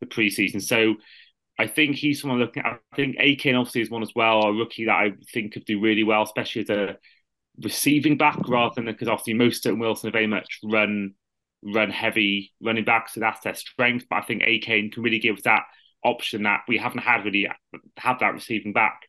the 0.00 0.06
preseason. 0.06 0.62
So 0.62 0.96
i 1.58 1.66
think 1.66 1.96
he's 1.96 2.20
someone 2.20 2.40
looking 2.40 2.64
at 2.64 2.80
i 2.92 2.96
think 2.96 3.16
Achane 3.16 3.58
obviously 3.58 3.80
is 3.80 3.90
one 3.90 4.02
as 4.02 4.12
well 4.14 4.42
a 4.42 4.52
rookie 4.52 4.86
that 4.86 4.96
i 4.96 5.12
think 5.32 5.52
could 5.52 5.64
do 5.64 5.80
really 5.80 6.02
well 6.02 6.22
especially 6.22 6.62
as 6.62 6.70
a 6.70 6.96
receiving 7.62 8.16
back 8.16 8.38
rather 8.48 8.74
than 8.74 8.86
because 8.86 9.08
obviously 9.08 9.34
most 9.34 9.64
and 9.66 9.80
wilson 9.80 10.08
are 10.08 10.12
very 10.12 10.26
much 10.26 10.58
run 10.64 11.14
run 11.62 11.90
heavy 11.90 12.52
running 12.60 12.84
back 12.84 13.08
so 13.08 13.20
that's 13.20 13.40
their 13.40 13.54
strength. 13.54 14.06
But 14.10 14.16
i 14.16 14.22
think 14.22 14.42
Achane 14.42 14.92
can 14.92 15.02
really 15.02 15.18
give 15.18 15.42
that 15.44 15.62
option 16.04 16.42
that 16.44 16.60
we 16.68 16.78
haven't 16.78 16.98
had 16.98 17.24
really 17.24 17.48
have 17.96 18.18
that 18.20 18.34
receiving 18.34 18.72
back. 18.72 19.00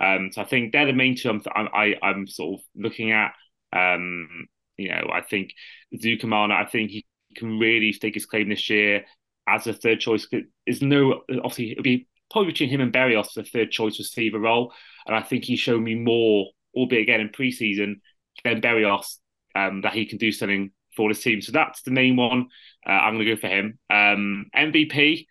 Um, 0.00 0.30
so 0.32 0.42
I 0.42 0.44
think 0.44 0.72
they're 0.72 0.86
the 0.86 0.92
main 0.92 1.16
two 1.16 1.30
I'm, 1.30 1.42
I, 1.54 1.94
am 2.02 2.26
sort 2.26 2.60
of 2.60 2.66
looking 2.74 3.12
at. 3.12 3.32
Um, 3.72 4.48
you 4.76 4.88
know, 4.88 5.10
I 5.12 5.20
think 5.20 5.52
Zuckerman, 5.94 6.50
I 6.50 6.64
think 6.64 6.90
he 6.90 7.06
can 7.36 7.58
really 7.58 7.92
stake 7.92 8.14
his 8.14 8.26
claim 8.26 8.48
this 8.48 8.68
year 8.68 9.04
as 9.46 9.66
a 9.66 9.72
third 9.72 10.00
choice. 10.00 10.26
There's 10.66 10.82
no 10.82 11.22
obviously 11.28 11.72
it'll 11.72 11.82
be 11.82 12.08
probably 12.30 12.52
between 12.52 12.70
him 12.70 12.80
and 12.80 12.92
Berrios 12.92 13.34
the 13.34 13.44
third 13.44 13.70
choice 13.70 13.98
receiver 13.98 14.38
role, 14.38 14.72
and 15.06 15.14
I 15.14 15.22
think 15.22 15.44
he 15.44 15.56
showed 15.56 15.82
me 15.82 15.94
more, 15.94 16.46
albeit 16.74 17.02
again 17.02 17.20
in 17.20 17.28
preseason, 17.28 18.00
than 18.44 18.60
Berrios 18.60 19.16
um, 19.54 19.82
that 19.82 19.92
he 19.92 20.06
can 20.06 20.18
do 20.18 20.32
something 20.32 20.72
for 20.96 21.08
this 21.08 21.22
team. 21.22 21.40
So 21.40 21.52
that's 21.52 21.82
the 21.82 21.90
main 21.90 22.16
one. 22.16 22.48
Uh, 22.86 22.92
I'm 22.92 23.14
going 23.14 23.26
to 23.26 23.34
go 23.34 23.40
for 23.40 23.48
him. 23.48 23.78
Um, 23.88 24.46
MVP. 24.56 25.26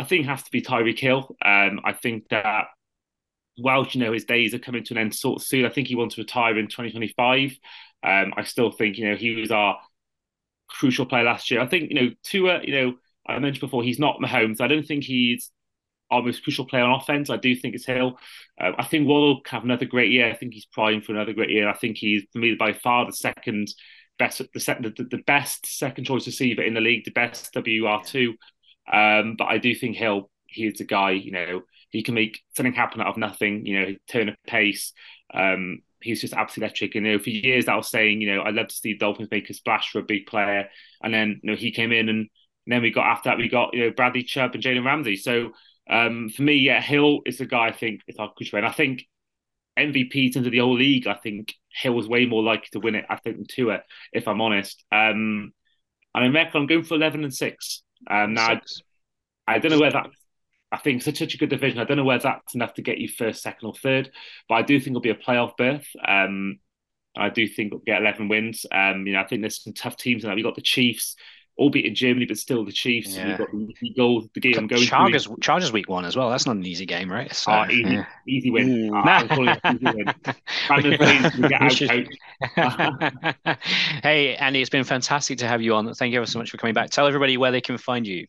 I 0.00 0.04
think 0.04 0.24
it 0.24 0.28
has 0.28 0.42
to 0.44 0.50
be 0.50 0.62
Tyreek 0.62 0.98
Hill. 0.98 1.36
Um, 1.44 1.80
I 1.84 1.92
think 1.92 2.28
that 2.30 2.68
Welch, 3.58 3.94
you 3.94 4.00
know, 4.00 4.12
his 4.12 4.24
days 4.24 4.54
are 4.54 4.58
coming 4.58 4.82
to 4.84 4.94
an 4.94 4.98
end 4.98 5.14
sort 5.14 5.42
of 5.42 5.46
soon. 5.46 5.66
I 5.66 5.68
think 5.68 5.88
he 5.88 5.94
wants 5.94 6.14
to 6.14 6.22
retire 6.22 6.58
in 6.58 6.68
2025. 6.68 7.58
Um, 8.02 8.32
I 8.34 8.44
still 8.44 8.70
think, 8.70 8.96
you 8.96 9.10
know, 9.10 9.16
he 9.16 9.34
was 9.34 9.50
our 9.50 9.78
crucial 10.68 11.04
player 11.04 11.24
last 11.24 11.50
year. 11.50 11.60
I 11.60 11.66
think, 11.66 11.90
you 11.90 12.00
know, 12.00 12.10
Tua, 12.22 12.62
you 12.62 12.72
know, 12.72 12.94
I 13.28 13.38
mentioned 13.40 13.60
before, 13.60 13.82
he's 13.82 13.98
not 13.98 14.20
Mahomes. 14.20 14.62
I 14.62 14.68
don't 14.68 14.86
think 14.86 15.04
he's 15.04 15.50
our 16.10 16.22
most 16.22 16.42
crucial 16.42 16.64
player 16.64 16.84
on 16.84 16.98
offense. 16.98 17.28
I 17.28 17.36
do 17.36 17.54
think 17.54 17.74
it's 17.74 17.84
Hill. 17.84 18.18
Um, 18.58 18.74
I 18.78 18.84
think 18.84 19.06
Waddle 19.06 19.34
will 19.34 19.42
have 19.48 19.64
another 19.64 19.84
great 19.84 20.10
year. 20.10 20.30
I 20.30 20.34
think 20.34 20.54
he's 20.54 20.66
primed 20.66 21.04
for 21.04 21.12
another 21.12 21.34
great 21.34 21.50
year. 21.50 21.68
I 21.68 21.74
think 21.74 21.98
he's, 21.98 22.22
for 22.32 22.38
me, 22.38 22.54
by 22.54 22.72
far 22.72 23.04
the 23.04 23.12
second 23.12 23.68
best, 24.18 24.38
the, 24.38 24.92
the, 24.96 25.04
the 25.10 25.22
best 25.26 25.66
second 25.66 26.04
choice 26.04 26.26
receiver 26.26 26.62
in 26.62 26.72
the 26.72 26.80
league, 26.80 27.04
the 27.04 27.10
best 27.10 27.52
WR2. 27.52 28.34
Um, 28.92 29.36
but 29.36 29.46
I 29.46 29.58
do 29.58 29.74
think 29.74 29.96
Hill, 29.96 30.30
he's 30.46 30.80
a 30.80 30.84
guy, 30.84 31.12
you 31.12 31.32
know, 31.32 31.62
he 31.90 32.02
can 32.02 32.14
make 32.14 32.40
something 32.56 32.72
happen 32.72 33.00
out 33.00 33.08
of 33.08 33.16
nothing, 33.16 33.66
you 33.66 33.80
know, 33.80 33.94
turn 34.08 34.28
a 34.28 34.36
pace. 34.46 34.92
Um, 35.32 35.82
he's 36.00 36.20
just 36.20 36.34
absolutely 36.34 36.66
electric. 36.66 36.94
And 36.94 37.06
you 37.06 37.12
know, 37.12 37.18
for 37.18 37.30
years 37.30 37.68
I 37.68 37.76
was 37.76 37.88
saying, 37.88 38.20
you 38.20 38.34
know, 38.34 38.42
I'd 38.42 38.54
love 38.54 38.68
to 38.68 38.74
see 38.74 38.94
Dolphins 38.94 39.28
make 39.30 39.50
a 39.50 39.54
splash 39.54 39.90
for 39.90 39.98
a 39.98 40.04
big 40.04 40.26
player. 40.26 40.68
And 41.02 41.12
then, 41.12 41.40
you 41.42 41.50
know, 41.50 41.56
he 41.56 41.72
came 41.72 41.92
in 41.92 42.08
and 42.08 42.28
then 42.66 42.82
we 42.82 42.90
got 42.90 43.06
after 43.06 43.30
that, 43.30 43.38
we 43.38 43.48
got, 43.48 43.74
you 43.74 43.84
know, 43.84 43.90
Bradley 43.90 44.22
Chubb 44.22 44.54
and 44.54 44.62
Jalen 44.62 44.84
Ramsey. 44.84 45.16
So 45.16 45.52
um, 45.88 46.28
for 46.30 46.42
me, 46.42 46.54
yeah, 46.54 46.80
Hill 46.80 47.20
is 47.26 47.38
the 47.38 47.46
guy 47.46 47.66
I 47.68 47.72
think 47.72 48.02
is 48.06 48.16
our 48.16 48.32
crucial. 48.32 48.58
And 48.58 48.66
I 48.66 48.72
think 48.72 49.06
MVP 49.78 50.36
into 50.36 50.50
the 50.50 50.58
whole 50.58 50.76
league, 50.76 51.06
I 51.06 51.14
think 51.14 51.54
Hill 51.72 51.94
was 51.94 52.08
way 52.08 52.26
more 52.26 52.42
likely 52.42 52.68
to 52.72 52.80
win 52.80 52.94
it, 52.94 53.06
I 53.08 53.16
think, 53.16 53.36
than 53.36 53.46
Tua, 53.46 53.80
if 54.12 54.28
I'm 54.28 54.40
honest. 54.40 54.84
Um, 54.92 55.52
and 56.14 56.24
in 56.24 56.32
reckon 56.32 56.62
I'm 56.62 56.66
going 56.66 56.84
for 56.84 56.94
11 56.94 57.24
and 57.24 57.34
6. 57.34 57.82
Now, 58.08 58.48
I, 58.48 58.60
I, 59.46 59.58
don't 59.58 59.70
know 59.70 59.80
where 59.80 59.92
that. 59.92 60.08
I 60.72 60.78
think 60.78 61.02
such 61.02 61.18
such 61.18 61.34
a 61.34 61.38
good 61.38 61.50
division. 61.50 61.78
I 61.78 61.84
don't 61.84 61.96
know 61.96 62.04
where 62.04 62.18
that's 62.18 62.54
enough 62.54 62.74
to 62.74 62.82
get 62.82 62.98
you 62.98 63.08
first, 63.08 63.42
second, 63.42 63.66
or 63.66 63.74
third, 63.74 64.10
but 64.48 64.54
I 64.56 64.62
do 64.62 64.78
think 64.78 64.92
it'll 64.92 65.00
be 65.00 65.10
a 65.10 65.14
playoff 65.14 65.56
berth. 65.56 65.86
Um, 66.06 66.60
I 67.16 67.28
do 67.28 67.48
think 67.48 67.72
we'll 67.72 67.82
get 67.84 68.00
eleven 68.00 68.28
wins. 68.28 68.64
Um, 68.70 69.06
you 69.06 69.14
know, 69.14 69.20
I 69.20 69.26
think 69.26 69.42
there's 69.42 69.62
some 69.62 69.72
tough 69.72 69.96
teams 69.96 70.22
in 70.22 70.30
that. 70.30 70.36
We 70.36 70.42
got 70.42 70.54
the 70.54 70.62
Chiefs, 70.62 71.16
albeit 71.60 71.84
in 71.84 71.94
Germany, 71.94 72.24
but 72.24 72.38
still 72.38 72.64
the 72.64 72.72
Chiefs. 72.72 73.14
Yeah. 73.14 73.28
You've 73.28 73.38
got 73.38 73.52
the 73.52 73.76
Eagles, 73.82 74.28
the 74.34 74.40
game 74.40 74.66
going 74.66 74.82
Chargers. 74.82 75.28
Chargers 75.40 75.72
week 75.72 75.88
one 75.88 76.06
as 76.06 76.16
well. 76.16 76.30
That's 76.30 76.46
not 76.46 76.56
an 76.56 76.64
easy 76.64 76.86
game, 76.86 77.12
right? 77.12 77.32
So, 77.32 77.52
uh, 77.52 77.66
easy, 77.70 77.94
yeah. 77.94 78.06
easy 78.26 78.50
win. 78.50 78.90
Uh, 78.92 79.28
hey, 84.02 84.36
Andy, 84.36 84.60
it's 84.60 84.70
been 84.70 84.84
fantastic 84.84 85.38
to 85.38 85.46
have 85.46 85.60
you 85.60 85.74
on. 85.74 85.92
Thank 85.94 86.12
you 86.12 86.18
ever 86.18 86.26
so 86.26 86.38
much 86.38 86.50
for 86.50 86.56
coming 86.56 86.74
back. 86.74 86.90
Tell 86.90 87.06
everybody 87.06 87.36
where 87.36 87.52
they 87.52 87.60
can 87.60 87.76
find 87.76 88.06
you. 88.06 88.26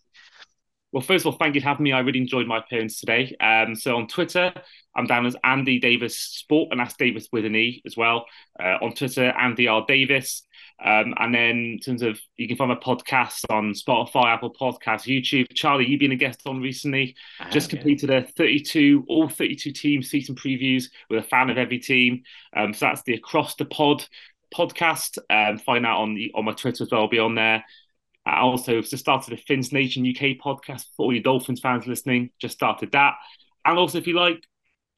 Well, 0.92 1.02
first 1.02 1.26
of 1.26 1.32
all, 1.32 1.40
thank 1.40 1.56
you 1.56 1.62
for 1.62 1.68
having 1.68 1.86
me. 1.86 1.94
I 1.94 2.00
really 2.00 2.20
enjoyed 2.20 2.48
my 2.48 2.58
appearance 2.58 3.00
today. 3.00 3.34
Um, 3.40 3.76
so 3.76 3.96
on 3.96 4.08
Twitter, 4.08 4.54
I'm 4.94 5.06
down 5.06 5.26
as 5.26 5.38
Andy 5.42 5.80
Davis 5.80 6.20
Sport, 6.20 6.68
and 6.72 6.82
that's 6.82 6.98
Davis 6.98 7.30
with 7.32 7.46
an 7.46 7.56
E 7.56 7.82
as 7.86 7.96
well. 7.96 8.26
Uh, 8.62 8.78
on 8.82 8.94
Twitter, 8.94 9.30
Andy 9.30 9.70
R 9.70 9.86
Davis. 9.88 10.44
Um, 10.84 11.14
and 11.18 11.34
then 11.34 11.50
in 11.74 11.80
terms 11.80 12.02
of 12.02 12.20
you 12.38 12.48
can 12.48 12.58
find 12.58 12.70
my 12.70 12.76
podcast 12.76 13.46
on 13.50 13.74
Spotify, 13.74 14.26
Apple 14.26 14.54
Podcasts, 14.54 15.06
YouTube. 15.06 15.46
Charlie, 15.54 15.88
you've 15.88 16.00
been 16.00 16.12
a 16.12 16.16
guest 16.16 16.42
on 16.46 16.60
recently. 16.60 17.16
Just 17.52 17.70
completed 17.70 18.10
a 18.10 18.24
32, 18.24 19.06
all 19.08 19.30
32 19.30 19.72
team 19.72 20.02
season 20.02 20.36
previews 20.36 20.86
with 21.10 21.24
a 21.24 21.28
fan 21.28 21.50
of 21.50 21.58
every 21.58 21.80
team. 21.80 22.24
Um, 22.56 22.74
so 22.74 22.88
that's 22.88 23.04
the 23.04 23.14
Across 23.14 23.56
the 23.56 23.66
Pod 23.66 24.06
podcast. 24.54 25.18
Um, 25.30 25.60
find 25.60 25.86
out 25.86 26.02
on 26.02 26.16
the 26.16 26.32
on 26.34 26.46
my 26.46 26.54
Twitter 26.54 26.84
as 26.84 26.92
well. 26.92 27.02
I'll 27.02 27.08
be 27.08 27.20
on 27.20 27.36
there. 27.36 27.64
I 28.26 28.40
also 28.40 28.82
just 28.82 28.98
started 28.98 29.34
a 29.34 29.38
Fins 29.38 29.72
Nation 29.72 30.06
UK 30.06 30.38
podcast 30.38 30.86
for 30.96 31.06
all 31.06 31.14
your 31.14 31.24
Dolphins 31.24 31.60
fans 31.60 31.88
listening. 31.88 32.32
Just 32.40 32.56
started 32.56 32.92
that. 32.92 33.16
And 33.66 33.78
also, 33.78 33.98
if 33.98 34.08
you 34.08 34.16
like 34.16 34.44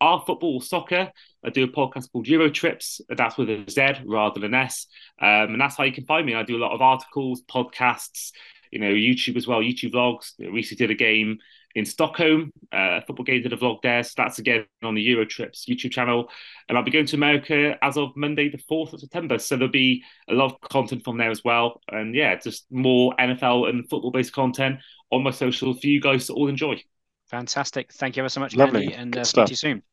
our 0.01 0.23
football, 0.25 0.59
soccer. 0.61 1.11
I 1.45 1.49
do 1.49 1.63
a 1.63 1.67
podcast 1.67 2.11
called 2.11 2.27
Euro 2.27 2.49
Trips. 2.49 3.01
That's 3.09 3.37
with 3.37 3.49
a 3.49 3.65
Z 3.69 4.03
rather 4.05 4.39
than 4.39 4.53
S. 4.53 4.87
Um, 5.21 5.53
and 5.53 5.61
that's 5.61 5.77
how 5.77 5.83
you 5.83 5.93
can 5.93 6.05
find 6.05 6.25
me. 6.25 6.35
I 6.35 6.43
do 6.43 6.57
a 6.57 6.63
lot 6.63 6.73
of 6.73 6.81
articles, 6.81 7.41
podcasts, 7.43 8.31
you 8.71 8.79
know, 8.79 8.91
YouTube 8.91 9.37
as 9.37 9.47
well, 9.47 9.59
YouTube 9.59 9.93
vlogs. 9.93 10.33
I 10.41 10.47
recently 10.49 10.87
did 10.87 10.91
a 10.91 10.97
game 10.97 11.37
in 11.75 11.85
Stockholm, 11.85 12.51
uh, 12.71 13.01
football 13.01 13.23
game, 13.23 13.41
did 13.41 13.53
a 13.53 13.57
vlog 13.57 13.81
there. 13.81 14.03
So 14.03 14.13
that's 14.17 14.39
again 14.39 14.65
on 14.83 14.95
the 14.95 15.01
Euro 15.01 15.25
Trips 15.25 15.65
YouTube 15.67 15.91
channel. 15.91 16.29
And 16.69 16.77
I'll 16.77 16.83
be 16.83 16.91
going 16.91 17.05
to 17.07 17.15
America 17.15 17.77
as 17.81 17.97
of 17.97 18.15
Monday, 18.15 18.49
the 18.49 18.59
4th 18.69 18.93
of 18.93 18.99
September. 18.99 19.39
So 19.39 19.55
there'll 19.55 19.71
be 19.71 20.03
a 20.29 20.33
lot 20.33 20.57
of 20.61 20.69
content 20.69 21.03
from 21.03 21.17
there 21.17 21.31
as 21.31 21.43
well. 21.43 21.81
And 21.89 22.13
yeah, 22.15 22.35
just 22.35 22.65
more 22.71 23.13
NFL 23.19 23.69
and 23.69 23.87
football 23.89 24.11
based 24.11 24.33
content 24.33 24.79
on 25.11 25.23
my 25.23 25.31
social 25.31 25.73
for 25.73 25.87
you 25.87 26.01
guys 26.01 26.27
to 26.27 26.33
all 26.33 26.47
enjoy. 26.47 26.81
Fantastic. 27.27 27.91
Thank 27.93 28.15
you 28.15 28.21
ever 28.21 28.29
so 28.29 28.39
much, 28.39 28.55
Lovely. 28.55 28.83
Andy, 28.85 28.93
and 28.95 29.17
uh, 29.17 29.23
speak 29.23 29.45
to 29.45 29.51
you 29.51 29.55
soon. 29.55 29.83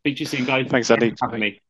Speak 0.00 0.16
to 0.16 0.20
you 0.20 0.26
soon, 0.26 0.44
guys. 0.44 0.66
Thanks, 0.68 0.90
Andy. 0.90 1.14
Having 1.20 1.40
me. 1.40 1.60